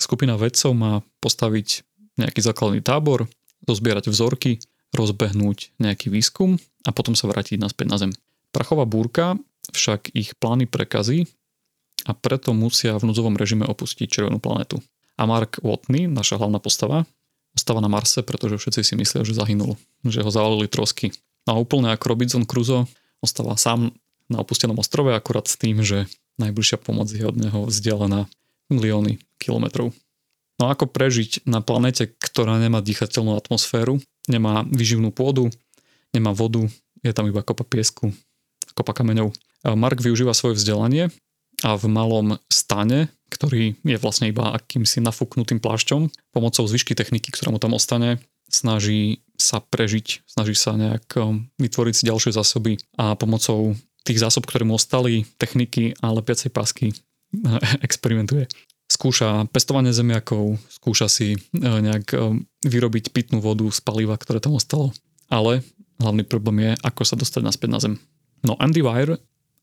Skupina 0.00 0.34
vedcov 0.40 0.72
má 0.72 1.04
postaviť 1.20 1.84
nejaký 2.18 2.40
základný 2.40 2.80
tábor, 2.80 3.28
dozbierať 3.68 4.08
vzorky, 4.08 4.58
rozbehnúť 4.96 5.76
nejaký 5.78 6.10
výskum 6.10 6.58
a 6.88 6.90
potom 6.90 7.14
sa 7.14 7.30
vrátiť 7.30 7.60
naspäť 7.60 7.86
na 7.86 7.96
Zem. 8.00 8.12
Prachová 8.50 8.88
búrka 8.88 9.38
však 9.70 10.10
ich 10.16 10.34
plány 10.34 10.66
prekazí 10.66 11.30
a 12.08 12.16
preto 12.16 12.50
musia 12.50 12.98
v 12.98 13.06
núdzovom 13.12 13.38
režime 13.38 13.68
opustiť 13.68 14.10
červenú 14.10 14.42
planetu. 14.42 14.82
A 15.20 15.28
Mark 15.28 15.60
Watney, 15.62 16.08
naša 16.10 16.40
hlavná 16.40 16.58
postava, 16.58 17.04
ostáva 17.54 17.82
na 17.82 17.90
Marse, 17.90 18.22
pretože 18.22 18.58
všetci 18.60 18.80
si 18.82 18.94
myslia, 18.94 19.26
že 19.26 19.34
zahynul, 19.34 19.74
že 20.06 20.22
ho 20.22 20.30
zavalili 20.30 20.70
trosky. 20.70 21.10
A 21.48 21.56
úplne 21.56 21.90
ako 21.90 22.04
Robinson 22.14 22.44
Crusoe 22.46 22.86
ostáva 23.20 23.58
sám 23.58 23.90
na 24.30 24.38
opustenom 24.38 24.78
ostrove, 24.78 25.10
akurát 25.10 25.50
s 25.50 25.58
tým, 25.58 25.82
že 25.82 26.06
najbližšia 26.38 26.78
pomoc 26.80 27.10
je 27.10 27.26
od 27.26 27.36
neho 27.36 27.66
vzdialená 27.66 28.30
milióny 28.70 29.18
kilometrov. 29.42 29.90
No 30.60 30.68
ako 30.68 30.86
prežiť 30.92 31.48
na 31.48 31.64
planete, 31.64 32.12
ktorá 32.20 32.60
nemá 32.60 32.84
dýchateľnú 32.84 33.34
atmosféru, 33.34 33.98
nemá 34.28 34.62
vyživnú 34.68 35.10
pôdu, 35.10 35.48
nemá 36.12 36.36
vodu, 36.36 36.68
je 37.00 37.12
tam 37.16 37.26
iba 37.26 37.40
kopa 37.40 37.64
piesku, 37.64 38.12
kopa 38.76 38.92
kameňov. 38.92 39.32
Mark 39.74 39.98
využíva 40.04 40.36
svoje 40.36 40.60
vzdelanie 40.60 41.08
a 41.64 41.76
v 41.76 41.84
malom 41.88 42.36
stane, 42.52 43.08
ktorý 43.30 43.78
je 43.80 43.96
vlastne 44.02 44.28
iba 44.28 44.52
akýmsi 44.58 44.98
nafúknutým 45.00 45.62
plášťom, 45.62 46.34
pomocou 46.34 46.64
zvyšky 46.66 46.98
techniky, 46.98 47.30
ktorá 47.30 47.54
mu 47.54 47.62
tam 47.62 47.78
ostane, 47.78 48.18
snaží 48.50 49.22
sa 49.38 49.62
prežiť, 49.62 50.26
snaží 50.26 50.58
sa 50.58 50.74
nejak 50.74 51.06
um, 51.16 51.46
vytvoriť 51.62 51.94
si 51.94 52.04
ďalšie 52.10 52.34
zásoby 52.34 52.82
a 52.98 53.14
pomocou 53.14 53.78
tých 54.02 54.18
zásob, 54.18 54.44
ktoré 54.44 54.66
mu 54.66 54.74
ostali, 54.74 55.24
techniky 55.38 55.94
a 56.02 56.10
lepiacej 56.10 56.50
pásky 56.50 56.92
experimentuje 57.86 58.50
skúša 58.90 59.46
pestovanie 59.54 59.94
zemiakov, 59.94 60.58
skúša 60.66 61.06
si 61.06 61.38
e, 61.38 61.40
nejak 61.54 62.10
e, 62.10 62.42
vyrobiť 62.66 63.14
pitnú 63.14 63.38
vodu 63.38 63.62
z 63.70 63.78
paliva, 63.78 64.18
ktoré 64.18 64.42
tam 64.42 64.58
ostalo. 64.58 64.90
Ale 65.30 65.62
hlavný 66.02 66.26
problém 66.26 66.66
je, 66.66 66.72
ako 66.82 67.06
sa 67.06 67.14
dostať 67.14 67.42
naspäť 67.46 67.70
na 67.70 67.78
Zem. 67.78 67.94
No 68.42 68.58
Andy 68.58 68.82
Weir, 68.82 69.14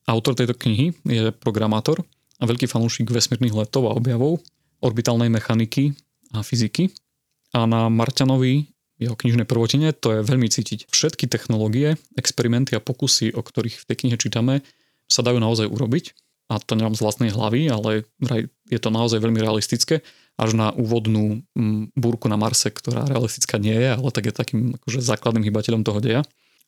autor 0.07 0.39
tejto 0.39 0.55
knihy, 0.55 0.95
je 1.03 1.35
programátor 1.35 2.07
a 2.37 2.43
veľký 2.45 2.69
fanúšik 2.69 3.09
vesmírnych 3.09 3.53
letov 3.53 3.89
a 3.89 3.95
objavov, 3.97 4.41
orbitálnej 4.81 5.29
mechaniky 5.33 5.97
a 6.33 6.45
fyziky. 6.45 6.93
A 7.55 7.65
na 7.65 7.89
Marťanovi, 7.89 8.69
jeho 8.97 9.15
knižnej 9.17 9.45
prvotine, 9.45 9.93
to 9.93 10.19
je 10.19 10.19
veľmi 10.25 10.49
cítiť. 10.49 10.89
Všetky 10.89 11.29
technológie, 11.29 11.97
experimenty 12.17 12.77
a 12.77 12.83
pokusy, 12.83 13.33
o 13.33 13.41
ktorých 13.41 13.81
v 13.81 13.87
tej 13.89 13.97
knihe 14.05 14.17
čítame, 14.17 14.65
sa 15.07 15.23
dajú 15.23 15.39
naozaj 15.39 15.69
urobiť 15.69 16.13
a 16.47 16.63
to 16.63 16.79
nemám 16.79 16.95
z 16.95 17.03
vlastnej 17.03 17.31
hlavy, 17.31 17.67
ale 17.67 18.07
je 18.71 18.79
to 18.79 18.87
naozaj 18.87 19.19
veľmi 19.19 19.39
realistické 19.43 19.99
až 20.39 20.55
na 20.55 20.71
úvodnú 20.71 21.43
mm, 21.57 21.97
búrku 21.97 22.31
na 22.31 22.39
Marse, 22.39 22.71
ktorá 22.71 23.03
realistická 23.03 23.59
nie 23.59 23.75
je, 23.75 23.89
ale 23.91 24.09
tak 24.15 24.31
je 24.31 24.33
takým 24.35 24.61
akože 24.79 25.03
základným 25.03 25.43
hybateľom 25.43 25.83
toho 25.83 25.99
deja. 25.99 26.21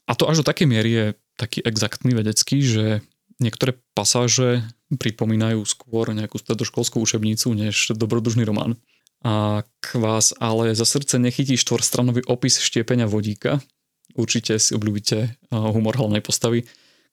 A 0.10 0.18
to 0.18 0.26
až 0.28 0.42
do 0.42 0.48
takej 0.48 0.68
miery 0.68 0.92
je 0.92 1.06
taký 1.38 1.62
exaktný 1.64 2.18
vedecký, 2.18 2.60
že 2.66 2.86
niektoré 3.40 3.80
pasáže 3.96 4.62
pripomínajú 4.92 5.64
skôr 5.64 6.12
nejakú 6.12 6.38
stredoškolskú 6.40 7.00
učebnicu 7.00 7.52
než 7.56 7.96
dobrodružný 7.96 8.44
román. 8.44 8.76
Ak 9.20 9.68
vás 9.96 10.32
ale 10.40 10.72
za 10.76 10.88
srdce 10.88 11.20
nechytí 11.20 11.60
štvorstranový 11.60 12.24
opis 12.28 12.60
štiepenia 12.64 13.04
vodíka, 13.04 13.60
určite 14.16 14.56
si 14.60 14.72
obľúbite 14.76 15.36
humor 15.52 16.00
hlavnej 16.00 16.24
postavy, 16.24 16.68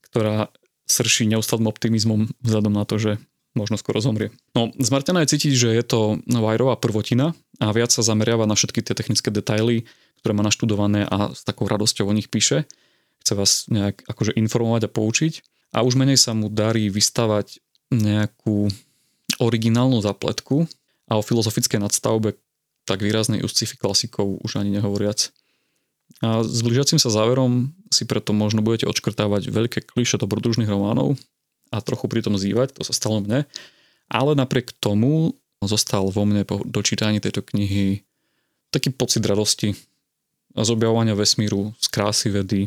ktorá 0.06 0.50
srší 0.86 1.26
neustálým 1.26 1.66
optimizmom 1.66 2.30
vzhľadom 2.46 2.70
na 2.70 2.86
to, 2.86 2.98
že 3.02 3.12
možno 3.58 3.74
skoro 3.74 3.98
zomrie. 3.98 4.30
No, 4.54 4.70
z 4.70 4.88
Martina 4.92 5.24
je 5.24 5.34
cítiť, 5.34 5.52
že 5.56 5.68
je 5.74 5.82
to 5.82 6.22
Vajrová 6.28 6.78
prvotina 6.78 7.34
a 7.58 7.72
viac 7.74 7.90
sa 7.90 8.06
zameriava 8.06 8.46
na 8.46 8.54
všetky 8.54 8.84
tie 8.86 8.94
technické 8.94 9.34
detaily, 9.34 9.88
ktoré 10.22 10.32
má 10.36 10.46
naštudované 10.46 11.08
a 11.08 11.34
s 11.34 11.42
takou 11.42 11.66
radosťou 11.66 12.06
o 12.06 12.14
nich 12.14 12.30
píše. 12.30 12.70
Chce 13.24 13.32
vás 13.34 13.66
nejak 13.66 14.06
akože 14.06 14.36
informovať 14.36 14.86
a 14.86 14.92
poučiť 14.92 15.32
a 15.76 15.84
už 15.84 16.00
menej 16.00 16.16
sa 16.16 16.32
mu 16.32 16.48
darí 16.48 16.88
vystavať 16.88 17.60
nejakú 17.92 18.72
originálnu 19.36 20.00
zapletku 20.00 20.64
a 21.06 21.20
o 21.20 21.22
filozofickej 21.22 21.84
nadstavbe 21.84 22.40
tak 22.88 23.04
výraznej 23.04 23.44
sci-fi 23.44 23.76
klasikov 23.76 24.40
už 24.40 24.64
ani 24.64 24.80
nehovoriac. 24.80 25.28
A 26.24 26.40
s 26.40 26.64
blížiacim 26.64 26.96
sa 26.96 27.12
záverom 27.12 27.76
si 27.92 28.08
preto 28.08 28.32
možno 28.32 28.64
budete 28.64 28.88
odškrtávať 28.88 29.52
veľké 29.52 29.84
kliše 29.84 30.16
dobrodružných 30.16 30.70
románov, 30.70 31.20
a 31.70 31.82
trochu 31.82 32.06
pritom 32.06 32.38
zývať, 32.38 32.78
to 32.78 32.82
sa 32.86 32.94
stalo 32.94 33.22
mne. 33.22 33.44
Ale 34.06 34.38
napriek 34.38 34.70
tomu 34.78 35.34
zostal 35.58 36.06
vo 36.14 36.22
mne 36.22 36.46
po 36.46 36.62
dočítaní 36.62 37.18
tejto 37.18 37.42
knihy 37.42 38.06
taký 38.70 38.94
pocit 38.94 39.24
radosti 39.26 39.74
z 40.56 40.68
objavovania 40.72 41.12
vesmíru, 41.12 41.76
z 41.76 41.86
krásy 41.92 42.32
vedy, 42.32 42.66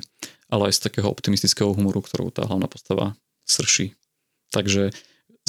ale 0.49 0.69
aj 0.69 0.77
z 0.77 0.83
takého 0.89 1.09
optimistického 1.09 1.73
humoru, 1.73 2.05
ktorou 2.05 2.29
tá 2.29 2.45
hlavná 2.45 2.69
postava 2.69 3.17
srší. 3.49 3.97
Takže 4.53 4.93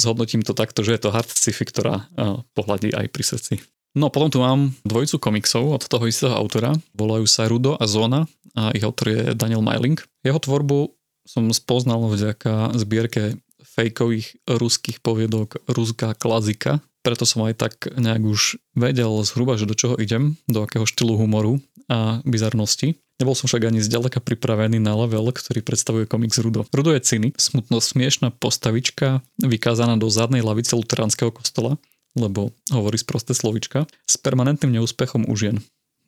zhodnotím 0.01 0.41
to 0.41 0.57
takto, 0.57 0.81
že 0.81 0.97
je 0.97 1.01
to 1.05 1.13
hard 1.13 1.29
sci-fi, 1.29 1.65
ktorá 1.69 2.09
pohľadí 2.57 2.93
aj 2.93 3.05
pri 3.13 3.23
srdci. 3.25 3.53
No 3.91 4.07
potom 4.07 4.31
tu 4.31 4.39
mám 4.39 4.71
dvojicu 4.87 5.19
komiksov 5.19 5.67
od 5.67 5.83
toho 5.83 6.07
istého 6.07 6.31
autora. 6.31 6.71
Volajú 6.95 7.27
sa 7.27 7.49
Rudo 7.49 7.75
a 7.75 7.85
Zóna 7.89 8.23
a 8.55 8.71
ich 8.71 8.87
autor 8.87 9.07
je 9.11 9.21
Daniel 9.35 9.59
Meiling. 9.59 9.99
Jeho 10.23 10.39
tvorbu 10.39 10.95
som 11.27 11.51
spoznal 11.51 11.99
vďaka 12.07 12.71
zbierke 12.79 13.35
fejkových 13.61 14.47
ruských 14.47 15.03
poviedok 15.03 15.59
Ruská 15.67 16.15
klazika. 16.15 16.79
Preto 17.03 17.25
som 17.25 17.43
aj 17.49 17.57
tak 17.57 17.73
nejak 17.91 18.23
už 18.23 18.61
vedel 18.77 19.11
zhruba, 19.27 19.57
že 19.59 19.67
do 19.67 19.75
čoho 19.75 19.97
idem, 19.99 20.39
do 20.47 20.63
akého 20.63 20.87
štýlu 20.87 21.17
humoru 21.17 21.59
a 21.91 22.23
bizarnosti. 22.23 22.95
Nebol 23.19 23.35
som 23.35 23.51
však 23.51 23.67
ani 23.67 23.83
zďaleka 23.83 24.23
pripravený 24.23 24.79
na 24.79 24.95
level, 24.95 25.29
ktorý 25.29 25.59
predstavuje 25.59 26.07
komiks 26.07 26.39
Rudo. 26.39 26.63
Rudo 26.71 26.95
je 26.95 27.03
cynik, 27.03 27.35
smutno 27.37 27.83
smiešná 27.83 28.31
postavička, 28.31 29.19
vykázaná 29.43 29.99
do 29.99 30.07
zadnej 30.07 30.41
lavice 30.41 30.73
luteránskeho 30.73 31.29
kostola, 31.35 31.75
lebo 32.15 32.55
hovorí 32.71 32.95
sprosté 32.97 33.35
slovička, 33.35 33.85
s 34.07 34.15
permanentným 34.15 34.79
neúspechom 34.79 35.27
u 35.27 35.35
žien. 35.35 35.59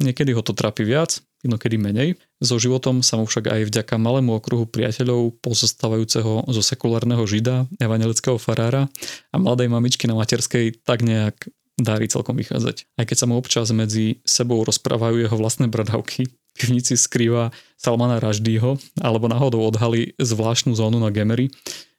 Niekedy 0.02 0.34
ho 0.34 0.42
to 0.42 0.58
trápi 0.58 0.82
viac, 0.82 1.22
inokedy 1.46 1.78
menej. 1.78 2.18
So 2.42 2.58
životom 2.58 3.06
sa 3.06 3.20
mu 3.20 3.30
však 3.30 3.52
aj 3.52 3.62
vďaka 3.70 3.96
malému 4.02 4.42
okruhu 4.42 4.66
priateľov 4.66 5.38
pozostávajúceho 5.44 6.50
zo 6.50 6.62
sekulárneho 6.66 7.22
žida, 7.30 7.70
evangelického 7.78 8.42
farára 8.42 8.90
a 9.30 9.36
mladej 9.38 9.70
mamičky 9.70 10.10
na 10.10 10.18
materskej 10.18 10.82
tak 10.82 11.06
nejak 11.06 11.46
darí 11.80 12.06
celkom 12.10 12.38
vychádzať. 12.38 12.86
Aj 13.00 13.06
keď 13.06 13.18
sa 13.18 13.30
mu 13.30 13.38
občas 13.38 13.70
medzi 13.74 14.22
sebou 14.28 14.62
rozprávajú 14.62 15.26
jeho 15.26 15.36
vlastné 15.38 15.70
bradavky, 15.70 16.30
pivnici 16.54 16.94
skrýva 16.94 17.50
Salmana 17.82 18.22
Raždýho 18.22 18.78
alebo 19.02 19.26
náhodou 19.26 19.66
odhalí 19.66 20.14
zvláštnu 20.22 20.78
zónu 20.78 21.02
na 21.02 21.10
Gemery, 21.10 21.50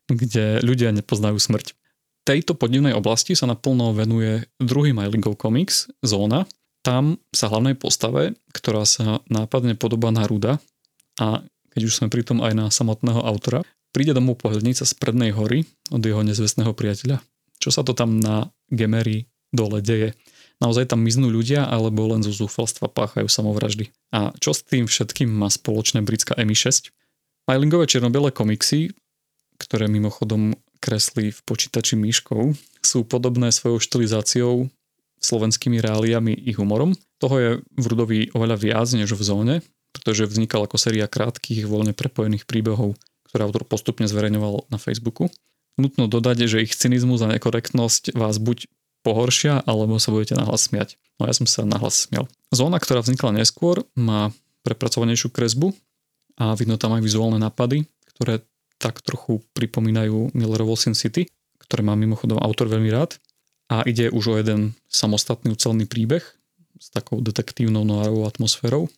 kde 0.06 0.62
ľudia 0.62 0.94
nepoznajú 0.94 1.37
smrť. 1.40 1.74
Tejto 2.24 2.56
podivnej 2.56 2.96
oblasti 2.96 3.37
sa 3.37 3.44
naplno 3.44 3.92
venuje 3.92 4.48
druhý 4.56 4.96
Mylingov 4.96 5.37
komiks, 5.37 5.92
Zóna, 6.00 6.48
tam 6.80 7.20
sa 7.32 7.52
hlavnej 7.52 7.76
postave, 7.76 8.37
ktorá 8.52 8.88
sa 8.88 9.20
nápadne 9.28 9.76
podobá 9.76 10.08
na 10.08 10.24
Ruda 10.24 10.56
a 11.20 11.44
keď 11.74 11.82
už 11.84 11.96
sme 12.00 12.08
pritom 12.08 12.40
aj 12.40 12.52
na 12.54 12.66
samotného 12.70 13.20
autora, 13.20 13.66
príde 13.90 14.14
domov 14.14 14.40
pohľadnica 14.40 14.84
z 14.87 14.92
prednej 14.96 15.34
hory 15.34 15.66
od 15.90 16.00
jeho 16.00 16.22
nezvestného 16.22 16.72
priateľa. 16.72 17.20
Čo 17.58 17.70
sa 17.74 17.82
to 17.82 17.92
tam 17.92 18.20
na 18.20 18.52
Gemery 18.70 19.26
dole 19.54 19.78
deje? 19.78 20.18
Naozaj 20.58 20.90
tam 20.90 21.02
miznú 21.02 21.30
ľudia 21.30 21.66
alebo 21.66 22.10
len 22.10 22.22
zo 22.26 22.34
zúfalstva 22.34 22.90
páchajú 22.90 23.26
samovraždy? 23.30 23.90
A 24.14 24.34
čo 24.38 24.54
s 24.54 24.66
tým 24.66 24.90
všetkým 24.90 25.30
má 25.30 25.50
spoločné 25.50 26.02
britská 26.02 26.34
MI6? 26.38 26.90
Mylingové 27.46 27.86
černobele 27.86 28.34
komiksy, 28.34 28.94
ktoré 29.60 29.86
mimochodom 29.86 30.56
kreslí 30.80 31.32
v 31.32 31.40
počítači 31.44 31.96
myškou, 31.96 32.56
sú 32.84 32.98
podobné 33.08 33.48
svojou 33.52 33.80
štilizáciou 33.80 34.68
slovenskými 35.20 35.80
reáliami 35.80 36.36
i 36.36 36.52
humorom. 36.52 36.92
Toho 37.16 37.36
je 37.40 37.50
v 37.64 37.84
Rudovi 37.88 38.20
oveľa 38.36 38.56
viac 38.60 38.88
než 38.92 39.16
v 39.16 39.22
zóne, 39.24 39.54
pretože 39.96 40.28
vznikal 40.28 40.68
ako 40.68 40.76
séria 40.76 41.08
krátkých, 41.08 41.64
voľne 41.64 41.96
prepojených 41.96 42.44
príbehov, 42.44 43.00
ktoré 43.32 43.48
autor 43.48 43.64
postupne 43.64 44.04
zverejňoval 44.04 44.68
na 44.68 44.76
Facebooku. 44.76 45.32
Nutno 45.80 46.06
dodať, 46.06 46.46
že 46.46 46.62
ich 46.62 46.76
cynizmus 46.76 47.24
a 47.24 47.32
nekorektnosť 47.32 48.14
vás 48.14 48.36
buď 48.38 48.68
pohoršia, 49.04 49.62
alebo 49.68 50.00
sa 50.00 50.10
budete 50.10 50.34
nahlas 50.34 50.66
smiať. 50.66 50.96
No 51.20 51.28
ja 51.28 51.34
som 51.36 51.44
sa 51.44 51.62
nahlas 51.62 52.08
smial. 52.08 52.26
Zóna, 52.50 52.80
ktorá 52.80 53.04
vznikla 53.04 53.36
neskôr, 53.36 53.84
má 53.94 54.32
prepracovanejšiu 54.64 55.28
kresbu 55.30 55.76
a 56.40 56.56
vidno 56.56 56.80
tam 56.80 56.96
aj 56.96 57.04
vizuálne 57.04 57.38
nápady, 57.38 57.84
ktoré 58.16 58.42
tak 58.80 59.04
trochu 59.04 59.44
pripomínajú 59.54 60.34
Millerovo 60.34 60.74
Sin 60.74 60.96
City, 60.96 61.28
ktoré 61.62 61.84
má 61.86 61.94
mimochodom 61.94 62.40
autor 62.40 62.72
veľmi 62.72 62.90
rád 62.90 63.20
a 63.70 63.84
ide 63.86 64.10
už 64.10 64.24
o 64.32 64.34
jeden 64.40 64.74
samostatný 64.90 65.54
ucelný 65.54 65.86
príbeh 65.86 66.24
s 66.80 66.86
takou 66.90 67.22
detektívnou 67.22 67.86
noárovou 67.86 68.26
atmosférou, 68.26 68.90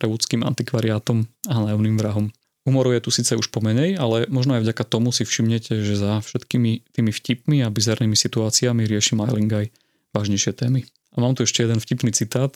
revúdským 0.00 0.42
antikvariátom 0.42 1.28
a 1.50 1.52
hlavným 1.54 1.98
vrahom. 1.98 2.32
Humoru 2.68 2.92
je 2.92 3.00
tu 3.00 3.10
síce 3.10 3.32
už 3.32 3.48
pomenej, 3.48 3.96
ale 3.96 4.28
možno 4.28 4.60
aj 4.60 4.68
vďaka 4.68 4.84
tomu 4.84 5.08
si 5.08 5.24
všimnete, 5.24 5.80
že 5.80 5.96
za 5.96 6.20
všetkými 6.20 6.92
tými 6.92 7.08
vtipmi 7.08 7.64
a 7.64 7.72
bizarnými 7.72 8.12
situáciami 8.12 8.84
rieši 8.84 9.16
Myling 9.16 9.48
aj 9.48 9.66
vážnejšie 10.12 10.52
témy. 10.52 10.84
A 11.16 11.24
mám 11.24 11.32
tu 11.32 11.48
ešte 11.48 11.64
jeden 11.64 11.80
vtipný 11.80 12.12
citát 12.12 12.52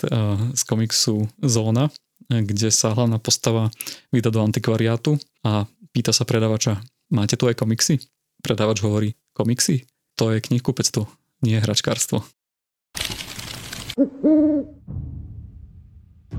z 0.53 0.63
komiksu 0.69 1.33
Zóna, 1.41 1.89
kde 2.29 2.69
sa 2.69 2.93
hlavná 2.93 3.17
postava 3.17 3.73
vydá 4.13 4.29
do 4.29 4.45
antikvariátu 4.45 5.17
a 5.43 5.65
pýta 5.97 6.13
sa 6.13 6.29
predávača, 6.29 6.85
máte 7.09 7.41
tu 7.41 7.49
aj 7.49 7.57
komiksy? 7.57 8.05
Predávač 8.45 8.85
hovorí, 8.85 9.17
komiksy? 9.33 9.89
To 10.21 10.29
je 10.31 10.45
knihkupectvo 10.45 11.09
nie 11.43 11.59
hračkárstvo. 11.59 12.23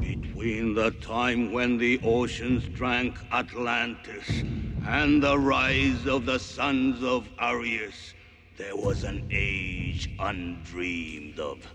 Between 0.04 0.74
the 0.74 0.92
time 0.92 1.54
when 1.54 1.78
the 1.78 1.98
oceans 2.04 2.68
drank 2.68 3.16
Atlantis 3.32 4.44
and 4.86 5.24
the 5.24 5.40
rise 5.40 6.06
of 6.06 6.26
the 6.26 6.40
sons 6.40 7.02
of 7.02 7.30
Arius, 7.40 8.14
there 8.58 8.76
was 8.76 9.06
an 9.06 9.26
age 9.32 10.10
undreamed 10.20 11.40
of. 11.40 11.66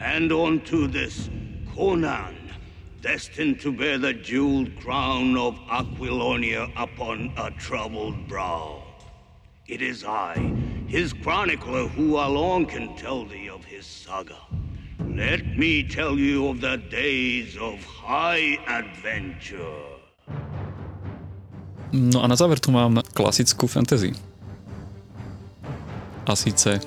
And 0.00 0.32
unto 0.32 0.86
this, 0.86 1.28
Conan, 1.74 2.50
destined 3.02 3.60
to 3.60 3.72
bear 3.72 3.98
the 3.98 4.14
jeweled 4.14 4.74
crown 4.80 5.36
of 5.36 5.58
Aquilonia 5.68 6.70
upon 6.78 7.34
a 7.36 7.50
troubled 7.50 8.26
brow. 8.26 8.82
It 9.66 9.82
is 9.82 10.02
I, 10.02 10.38
his 10.86 11.12
chronicler, 11.12 11.88
who 11.88 12.16
alone 12.16 12.64
can 12.64 12.96
tell 12.96 13.26
thee 13.26 13.50
of 13.50 13.66
his 13.66 13.84
saga. 13.84 14.38
Let 15.16 15.56
me 15.56 15.80
tell 15.80 16.20
you 16.20 16.52
of 16.52 16.60
the 16.60 16.76
days 16.92 17.56
of 17.56 17.80
high 18.04 18.60
adventure. 18.68 19.96
No 21.88 22.20
a 22.20 22.28
na 22.28 22.36
záver 22.36 22.60
tu 22.60 22.68
mám 22.68 23.00
klasickú 23.16 23.64
fantasy. 23.64 24.12
A 26.28 26.36
síce 26.36 26.84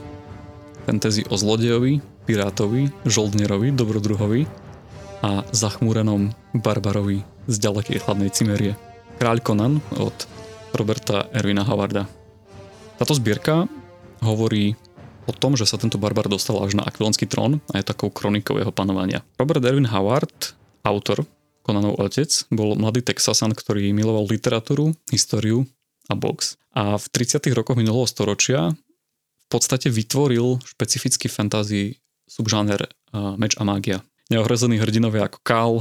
fantasy 0.85 1.25
o 1.25 1.41
zlodejovi, 1.41 2.05
pirátovi, 2.29 2.93
žoldnerovi, 3.09 3.73
dobrodruhovi 3.73 4.45
a 5.25 5.41
zachmúrenom 5.49 6.29
barbarovi 6.53 7.25
z 7.49 7.55
ďalekej 7.57 7.97
chladnej 7.97 8.29
cimerie. 8.29 8.77
Kráľ 9.17 9.41
Conan 9.41 9.81
od 9.97 10.13
Roberta 10.77 11.25
Erwina 11.33 11.65
Howarda. 11.65 12.05
Táto 13.01 13.17
zbierka 13.17 13.65
hovorí 14.21 14.77
o 15.29 15.33
tom, 15.37 15.53
že 15.53 15.69
sa 15.69 15.77
tento 15.77 16.01
barbar 16.01 16.25
dostal 16.25 16.57
až 16.65 16.73
na 16.73 16.81
akvilonský 16.81 17.29
trón 17.29 17.61
a 17.69 17.77
je 17.77 17.85
takou 17.85 18.09
kronikou 18.09 18.57
jeho 18.57 18.73
panovania. 18.73 19.21
Robert 19.37 19.61
Erwin 19.61 19.85
Howard, 19.85 20.57
autor 20.81 21.29
Konanov 21.61 22.01
otec, 22.01 22.33
bol 22.49 22.73
mladý 22.73 23.05
Texasan, 23.05 23.53
ktorý 23.53 23.93
miloval 23.93 24.25
literatúru, 24.25 24.97
históriu 25.13 25.69
a 26.09 26.17
box. 26.17 26.57
A 26.73 26.97
v 26.97 27.05
30. 27.13 27.45
rokoch 27.53 27.77
minulého 27.77 28.09
storočia 28.09 28.73
v 28.73 29.47
podstate 29.47 29.93
vytvoril 29.93 30.57
špecifický 30.65 31.29
fantasy 31.29 32.01
subžáner 32.25 32.89
meč 33.37 33.53
a 33.57 33.65
mágia. 33.65 34.01
Neohrození 34.29 34.77
hrdinovia 34.81 35.25
ako 35.29 35.39
Kál, 35.41 35.73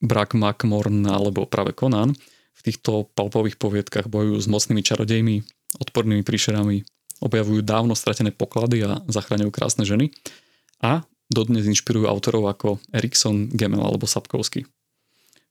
Brak 0.00 0.36
Macmorn 0.36 1.08
alebo 1.08 1.48
práve 1.48 1.72
Conan 1.72 2.12
v 2.56 2.60
týchto 2.64 3.08
palpových 3.12 3.60
poviedkach 3.60 4.08
bojujú 4.08 4.40
s 4.40 4.48
mocnými 4.48 4.80
čarodejmi, 4.80 5.36
odpornými 5.80 6.24
príšerami, 6.24 6.84
objavujú 7.20 7.64
dávno 7.64 7.96
stratené 7.96 8.32
poklady 8.32 8.84
a 8.84 9.00
zachraňujú 9.08 9.50
krásne 9.52 9.88
ženy 9.88 10.12
a 10.82 11.04
dodnes 11.32 11.66
inšpirujú 11.66 12.06
autorov 12.06 12.46
ako 12.50 12.68
Erikson, 12.92 13.50
Gemel 13.50 13.82
alebo 13.82 14.06
Sapkovsky. 14.06 14.68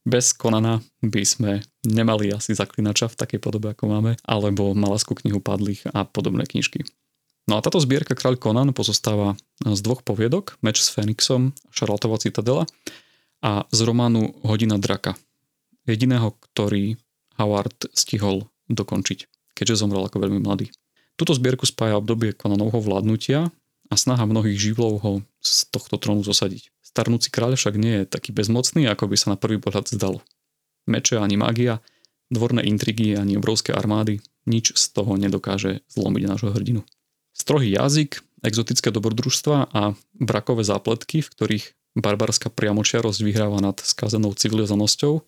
Bez 0.06 0.30
Konana 0.38 0.78
by 1.02 1.22
sme 1.26 1.52
nemali 1.82 2.30
asi 2.30 2.54
zaklinača 2.54 3.10
v 3.10 3.18
takej 3.18 3.40
podobe, 3.42 3.74
ako 3.74 3.90
máme, 3.90 4.14
alebo 4.22 4.70
Malasku 4.70 5.18
knihu 5.18 5.42
padlých 5.42 5.90
a 5.90 6.06
podobné 6.06 6.46
knižky. 6.46 6.86
No 7.50 7.58
a 7.58 7.62
táto 7.62 7.82
zbierka 7.82 8.14
Kráľ 8.14 8.38
Conan 8.38 8.70
pozostáva 8.70 9.34
z 9.62 9.78
dvoch 9.82 10.06
poviedok, 10.06 10.58
Meč 10.62 10.78
s 10.82 10.94
Fénixom, 10.94 11.54
Šarlatova 11.74 12.22
citadela 12.22 12.70
a 13.42 13.66
z 13.70 13.78
románu 13.82 14.34
Hodina 14.46 14.78
draka. 14.78 15.18
Jediného, 15.86 16.34
ktorý 16.38 16.98
Howard 17.38 17.90
stihol 17.94 18.46
dokončiť, 18.70 19.26
keďže 19.54 19.82
zomrel 19.82 20.06
ako 20.06 20.22
veľmi 20.22 20.42
mladý. 20.42 20.70
Tuto 21.16 21.32
zbierku 21.32 21.64
spája 21.64 21.96
obdobie 21.96 22.36
Conanovho 22.36 22.76
vládnutia 22.80 23.48
a 23.88 23.94
snaha 23.96 24.28
mnohých 24.28 24.60
živlov 24.60 24.92
ho 25.00 25.12
z 25.40 25.64
tohto 25.72 25.96
trónu 25.96 26.20
zosadiť. 26.20 26.68
Starnúci 26.84 27.32
kráľ 27.32 27.56
však 27.56 27.74
nie 27.80 28.04
je 28.04 28.08
taký 28.08 28.36
bezmocný, 28.36 28.84
ako 28.84 29.08
by 29.08 29.16
sa 29.16 29.32
na 29.32 29.36
prvý 29.40 29.56
pohľad 29.56 29.88
zdalo. 29.88 30.20
Meče 30.84 31.16
ani 31.16 31.40
magia, 31.40 31.80
dvorné 32.28 32.68
intrigy 32.68 33.16
ani 33.16 33.40
obrovské 33.40 33.72
armády, 33.72 34.20
nič 34.44 34.76
z 34.76 34.84
toho 34.92 35.16
nedokáže 35.16 35.82
zlomiť 35.88 36.22
nášho 36.28 36.50
hrdinu. 36.52 36.84
Strohý 37.32 37.72
jazyk, 37.72 38.20
exotické 38.44 38.92
dobrodružstva 38.92 39.72
a 39.72 39.96
brakové 40.16 40.68
zápletky, 40.68 41.24
v 41.24 41.32
ktorých 41.32 41.64
barbarská 41.96 42.52
priamočiarosť 42.52 43.20
vyhráva 43.24 43.60
nad 43.64 43.80
skazenou 43.80 44.36
civilizovanosťou, 44.36 45.24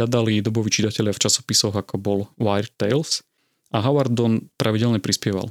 hľadali 0.00 0.40
doboví 0.40 0.72
čitatelia 0.72 1.12
v 1.12 1.22
časopisoch 1.22 1.76
ako 1.76 1.94
bol 2.00 2.18
Wired 2.40 2.72
Tales 2.80 3.20
a 3.72 3.78
Howard 3.80 4.12
Don 4.12 4.52
pravidelne 4.60 5.00
prispieval. 5.00 5.50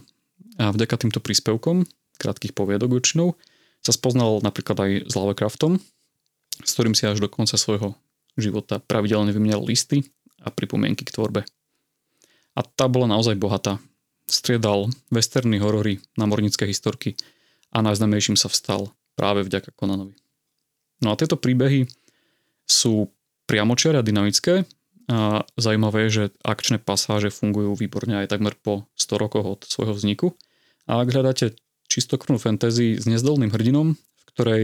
A 0.61 0.69
vďaka 0.69 1.01
týmto 1.01 1.19
príspevkom 1.19 1.89
krátkých 2.21 2.53
poviedok 2.53 2.93
väčšinou, 2.93 3.33
sa 3.81 3.89
spoznal 3.89 4.45
napríklad 4.45 4.77
aj 4.77 4.91
s 5.09 5.13
Lovecraftom, 5.17 5.81
s 6.61 6.69
ktorým 6.77 6.93
si 6.93 7.09
až 7.09 7.17
do 7.17 7.25
konca 7.25 7.57
svojho 7.57 7.97
života 8.37 8.77
pravidelne 8.77 9.33
vymenal 9.33 9.65
listy 9.65 10.05
a 10.37 10.53
pripomienky 10.53 11.01
k 11.01 11.17
tvorbe. 11.17 11.41
A 12.53 12.61
tá 12.61 12.85
bola 12.85 13.09
naozaj 13.09 13.41
bohatá. 13.41 13.81
Striedal 14.29 14.93
westerny 15.09 15.57
horory, 15.57 15.97
námornické 16.13 16.69
historky 16.69 17.17
a 17.73 17.81
najznamejším 17.81 18.37
sa 18.37 18.47
vstal 18.53 18.93
práve 19.17 19.41
vďaka 19.43 19.73
Conanovi. 19.73 20.13
No 21.01 21.11
a 21.11 21.17
tieto 21.17 21.35
príbehy 21.35 21.89
sú 22.69 23.09
priamočiare 23.49 23.99
a 23.99 24.05
dynamické 24.05 24.63
a 25.11 25.43
zaujímavé 25.59 26.07
je, 26.07 26.09
že 26.09 26.23
akčné 26.39 26.79
pasáže 26.79 27.35
fungujú 27.35 27.75
výborne 27.75 28.23
aj 28.23 28.31
takmer 28.31 28.55
po 28.55 28.87
100 28.95 29.19
rokoch 29.19 29.45
od 29.45 29.61
svojho 29.67 29.91
vzniku. 29.91 30.27
A 30.87 31.03
ak 31.03 31.11
hľadáte 31.11 31.59
čistokrvnú 31.91 32.39
fantasy 32.39 32.95
s 32.95 33.03
nezdolným 33.03 33.51
hrdinom, 33.51 33.99
v 33.99 34.23
ktorej 34.31 34.63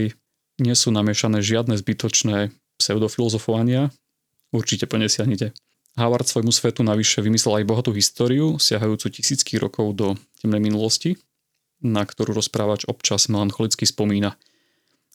nie 0.63 0.71
sú 0.71 0.95
namiešané 0.95 1.43
žiadne 1.43 1.75
zbytočné 1.75 2.55
pseudofilozofovania, 2.79 3.91
určite 4.55 4.88
ponesiahnite. 4.88 5.51
Howard 5.99 6.29
svojmu 6.29 6.53
svetu 6.55 6.86
navyše 6.86 7.19
vymyslel 7.19 7.62
aj 7.62 7.67
bohatú 7.67 7.91
históriu, 7.91 8.55
siahajúcu 8.62 9.19
tisícky 9.19 9.60
rokov 9.60 9.97
do 9.97 10.07
temnej 10.39 10.63
minulosti, 10.63 11.19
na 11.83 12.07
ktorú 12.07 12.38
rozprávač 12.38 12.88
občas 12.88 13.27
melancholicky 13.27 13.83
spomína. 13.83 14.39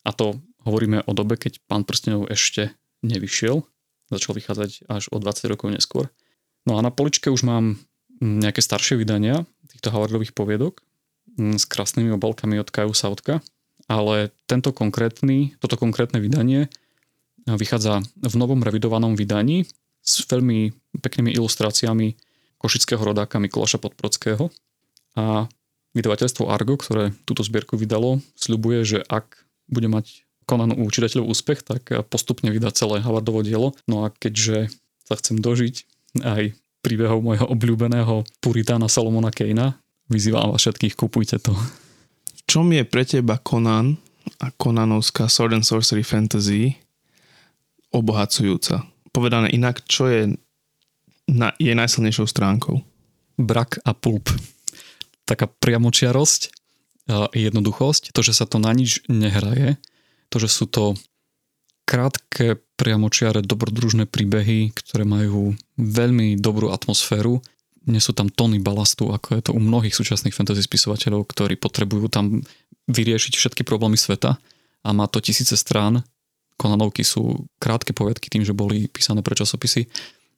A 0.03 0.11
to 0.13 0.43
hovoríme 0.67 1.07
o 1.07 1.13
dobe, 1.15 1.39
keď 1.39 1.63
pán 1.71 1.87
prstenov 1.87 2.29
ešte 2.29 2.75
nevyšiel, 3.07 3.63
začal 4.13 4.37
vychádzať 4.37 4.87
až 4.93 5.09
o 5.09 5.17
20 5.17 5.53
rokov 5.53 5.73
neskôr. 5.73 6.13
No 6.69 6.77
a 6.77 6.81
na 6.85 6.93
poličke 6.93 7.33
už 7.33 7.43
mám 7.43 7.81
nejaké 8.23 8.63
staršie 8.63 9.01
vydania 9.01 9.43
týchto 9.67 9.91
Howardových 9.91 10.37
poviedok, 10.37 10.85
Mm, 11.41 11.57
s 11.57 11.65
krásnymi 11.65 12.13
obalkami 12.13 12.61
od 12.61 12.69
Kaju 12.69 12.93
Sautka, 12.93 13.41
ale 13.89 14.37
tento 14.45 14.69
konkrétny, 14.69 15.57
toto 15.65 15.81
konkrétne 15.81 16.21
vydanie 16.21 16.69
vychádza 17.49 18.05
v 18.21 18.35
novom 18.37 18.61
revidovanom 18.61 19.17
vydaní 19.17 19.65
s 20.05 20.21
veľmi 20.29 20.77
peknými 21.01 21.33
ilustráciami 21.33 22.21
košického 22.61 23.01
rodáka 23.01 23.41
Mikuláša 23.41 23.81
Podprodského 23.81 24.53
a 25.17 25.49
vydavateľstvo 25.97 26.53
Argo, 26.53 26.77
ktoré 26.77 27.17
túto 27.25 27.41
zbierku 27.41 27.81
vydalo, 27.81 28.21
sľubuje, 28.37 28.85
že 28.85 28.99
ak 29.09 29.49
bude 29.73 29.89
mať 29.89 30.29
Conan 30.49 30.75
u 30.75 30.85
čitateľov 30.89 31.31
úspech, 31.31 31.63
tak 31.63 31.89
postupne 32.11 32.51
vydá 32.51 32.75
celé 32.75 33.03
Havardovo 33.03 33.43
dielo. 33.47 33.75
No 33.87 34.05
a 34.05 34.11
keďže 34.11 34.73
sa 35.07 35.15
chcem 35.19 35.39
dožiť 35.39 35.87
aj 36.23 36.57
príbehov 36.83 37.23
môjho 37.23 37.47
obľúbeného 37.47 38.27
puritána 38.43 38.91
Salomona 38.91 39.31
Kejna, 39.31 39.83
Vyzývam 40.13 40.53
vás 40.53 40.61
všetkých, 40.61 40.93
kupujte 40.93 41.41
to. 41.41 41.57
V 41.57 42.41
čom 42.45 42.69
je 42.69 42.85
pre 42.85 43.09
teba 43.09 43.41
Conan 43.41 43.97
a 44.45 44.53
Conanovská 44.53 45.25
Sword 45.25 45.57
and 45.57 45.65
Sorcery 45.65 46.05
Fantasy 46.05 46.77
obohacujúca? 47.97 48.85
Povedané 49.09 49.49
inak, 49.57 49.81
čo 49.89 50.13
je 50.13 50.37
na, 51.33 51.57
je 51.57 51.73
najsilnejšou 51.73 52.29
stránkou? 52.29 52.85
Brak 53.41 53.81
a 53.89 53.97
pulp. 53.97 54.29
Taká 55.25 55.49
priamočiarosť, 55.49 56.53
jednoduchosť, 57.33 58.13
to, 58.13 58.21
že 58.21 58.37
sa 58.37 58.45
to 58.45 58.61
na 58.61 58.77
nič 58.77 59.01
nehraje, 59.09 59.81
to, 60.33 60.41
že 60.41 60.49
sú 60.49 60.65
to 60.65 60.97
krátke, 61.85 62.57
priamočiare, 62.81 63.45
dobrodružné 63.45 64.09
príbehy, 64.09 64.73
ktoré 64.73 65.05
majú 65.05 65.53
veľmi 65.77 66.41
dobrú 66.41 66.73
atmosféru 66.73 67.45
nie 67.87 67.99
sú 67.99 68.15
tam 68.15 68.31
tony 68.31 68.63
balastu, 68.63 69.11
ako 69.11 69.29
je 69.35 69.43
to 69.43 69.53
u 69.57 69.61
mnohých 69.61 69.95
súčasných 69.95 70.35
fantasy 70.35 70.63
spisovateľov, 70.63 71.27
ktorí 71.27 71.59
potrebujú 71.59 72.07
tam 72.07 72.43
vyriešiť 72.87 73.33
všetky 73.35 73.63
problémy 73.67 73.99
sveta 73.99 74.39
a 74.83 74.89
má 74.95 75.11
to 75.11 75.19
tisíce 75.19 75.55
strán. 75.59 76.07
Konanovky 76.59 77.03
sú 77.03 77.47
krátke 77.59 77.91
povedky 77.91 78.31
tým, 78.31 78.47
že 78.47 78.55
boli 78.55 78.87
písané 78.87 79.23
pre 79.27 79.35
časopisy. 79.35 79.91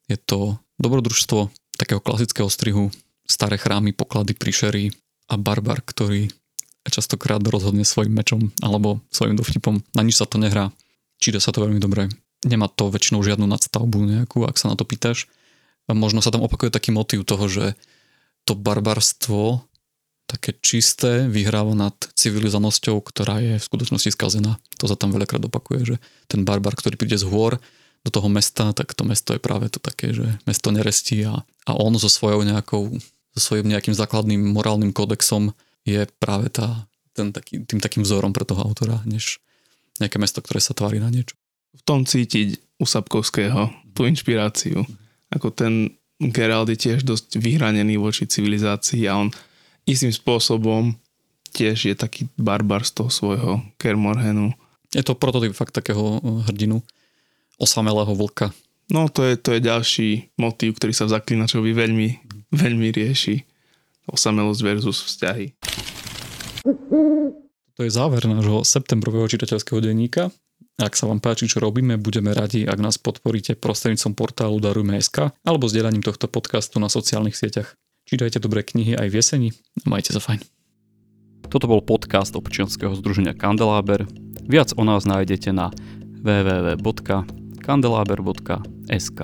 Je 0.09 0.17
to 0.17 0.57
dobrodružstvo 0.81 1.53
takého 1.77 2.01
klasického 2.01 2.49
strihu, 2.49 2.89
staré 3.29 3.61
chrámy, 3.61 3.93
poklady, 3.93 4.33
príšery 4.33 4.93
a 5.29 5.35
barbar, 5.37 5.85
ktorý 5.85 6.33
častokrát 6.91 7.41
rozhodne 7.45 7.87
svojim 7.87 8.13
mečom 8.13 8.53
alebo 8.61 9.01
svojim 9.09 9.37
dovtipom. 9.37 9.81
Na 9.97 10.03
nič 10.05 10.21
sa 10.21 10.29
to 10.29 10.37
nehrá. 10.37 10.73
Číta 11.21 11.41
sa 11.41 11.55
to 11.55 11.65
veľmi 11.65 11.81
dobre. 11.81 12.13
Nemá 12.45 12.69
to 12.69 12.93
väčšinou 12.93 13.25
žiadnu 13.25 13.49
nadstavbu 13.49 14.05
nejakú, 14.05 14.45
ak 14.45 14.61
sa 14.61 14.69
na 14.69 14.77
to 14.77 14.85
pýtaš 14.85 15.31
možno 15.93 16.25
sa 16.25 16.33
tam 16.33 16.41
opakuje 16.41 16.73
taký 16.73 16.97
motív 16.97 17.29
toho, 17.29 17.45
že 17.45 17.77
to 18.49 18.57
barbarstvo 18.57 19.61
také 20.25 20.57
čisté 20.65 21.29
vyhráva 21.29 21.77
nad 21.77 21.93
civilizovanosťou, 22.17 22.97
ktorá 23.05 23.45
je 23.45 23.61
v 23.61 23.67
skutočnosti 23.69 24.17
skazená. 24.17 24.57
To 24.81 24.89
sa 24.89 24.97
tam 24.97 25.13
veľakrát 25.13 25.45
opakuje, 25.45 25.81
že 25.85 25.97
ten 26.33 26.49
barbar, 26.49 26.73
ktorý 26.73 26.97
príde 26.97 27.21
z 27.21 27.29
hôr 27.29 27.61
do 28.01 28.11
toho 28.13 28.33
mesta, 28.33 28.73
tak 28.73 28.97
to 28.97 29.05
mesto 29.05 29.37
je 29.37 29.41
práve 29.41 29.69
to 29.69 29.77
také, 29.77 30.17
že 30.17 30.25
mesto 30.49 30.73
nerestí 30.73 31.21
a, 31.29 31.45
a 31.69 31.73
on 31.77 31.93
so 32.01 32.09
svojou 32.09 32.41
nejakou, 32.41 32.97
so 33.37 33.41
svojím 33.41 33.69
nejakým 33.69 33.93
základným 33.93 34.41
morálnym 34.41 34.97
kódexom 34.97 35.53
je 35.85 36.05
práve 36.21 36.49
tá, 36.49 36.89
ten 37.13 37.31
taký, 37.31 37.65
tým 37.65 37.81
takým 37.81 38.03
vzorom 38.03 38.33
pre 38.33 38.49
toho 38.49 38.61
autora, 38.65 39.01
než 39.05 39.41
nejaké 40.01 40.19
mesto, 40.19 40.41
ktoré 40.43 40.59
sa 40.59 40.75
tvári 40.75 40.99
na 40.99 41.13
niečo. 41.13 41.37
V 41.77 41.83
tom 41.87 42.09
cítiť 42.09 42.81
u 42.81 42.85
Sapkovského 42.89 43.71
tú 43.95 44.09
inšpiráciu 44.09 44.83
ako 45.35 45.51
ten 45.51 45.91
Geralt 46.23 46.71
je 46.71 46.79
tiež 46.79 47.03
dosť 47.03 47.43
vyhranený 47.43 47.99
voči 47.99 48.31
civilizácii 48.31 49.11
a 49.11 49.19
on 49.19 49.29
istým 49.83 50.15
spôsobom 50.15 50.95
tiež 51.51 51.91
je 51.91 51.95
taký 51.99 52.31
barbar 52.39 52.87
z 52.87 53.03
toho 53.03 53.11
svojho 53.11 53.53
Kermorhenu. 53.77 54.55
Je 54.95 55.03
to 55.03 55.19
prototyp 55.19 55.51
fakt 55.59 55.75
takého 55.75 56.23
eh, 56.23 56.47
hrdinu, 56.47 56.79
osamelého 57.59 58.15
vlka. 58.15 58.55
No 58.95 59.11
to 59.11 59.27
je, 59.27 59.35
to 59.35 59.59
je 59.59 59.61
ďalší 59.65 60.09
motív, 60.39 60.79
ktorý 60.79 60.93
sa 60.95 61.09
v 61.09 61.19
Zaklinačovi 61.19 61.73
veľmi, 61.75 62.09
veľmi 62.63 62.89
rieši. 62.95 63.43
Osamelosť 64.09 64.61
versus 64.65 65.05
vzťahy. 65.05 65.53
To 67.75 67.83
je 67.83 67.91
záver 67.91 68.23
nášho 68.25 68.63
septembrového 68.63 69.27
čitateľského 69.27 69.83
denníka. 69.83 70.31
Ak 70.75 70.99
sa 70.99 71.07
vám 71.07 71.23
páči, 71.23 71.47
čo 71.47 71.63
robíme, 71.63 71.95
budeme 72.03 72.35
radi, 72.35 72.67
ak 72.67 72.83
nás 72.83 72.99
podporíte 72.99 73.55
prostredníctvom 73.55 74.19
portálu 74.19 74.59
Darujme.sk 74.59 75.31
alebo 75.47 75.71
zdieľaním 75.71 76.03
tohto 76.03 76.27
podcastu 76.27 76.83
na 76.83 76.91
sociálnych 76.91 77.39
sieťach. 77.39 77.79
Čítajte 78.05 78.37
dobré 78.43 78.67
knihy 78.67 78.99
aj 78.99 79.09
v 79.09 79.17
jeseni 79.23 79.55
a 79.87 79.89
majte 79.89 80.13
sa 80.13 80.21
fajn. 80.21 80.45
Toto 81.49 81.71
bol 81.71 81.81
podcast 81.81 82.35
občianského 82.35 82.91
združenia 82.99 83.39
Kandeláber. 83.39 84.11
Viac 84.45 84.75
o 84.75 84.83
nás 84.83 85.07
nájdete 85.07 85.55
na 85.55 85.71
www.kandelaber.sk. 86.27 89.21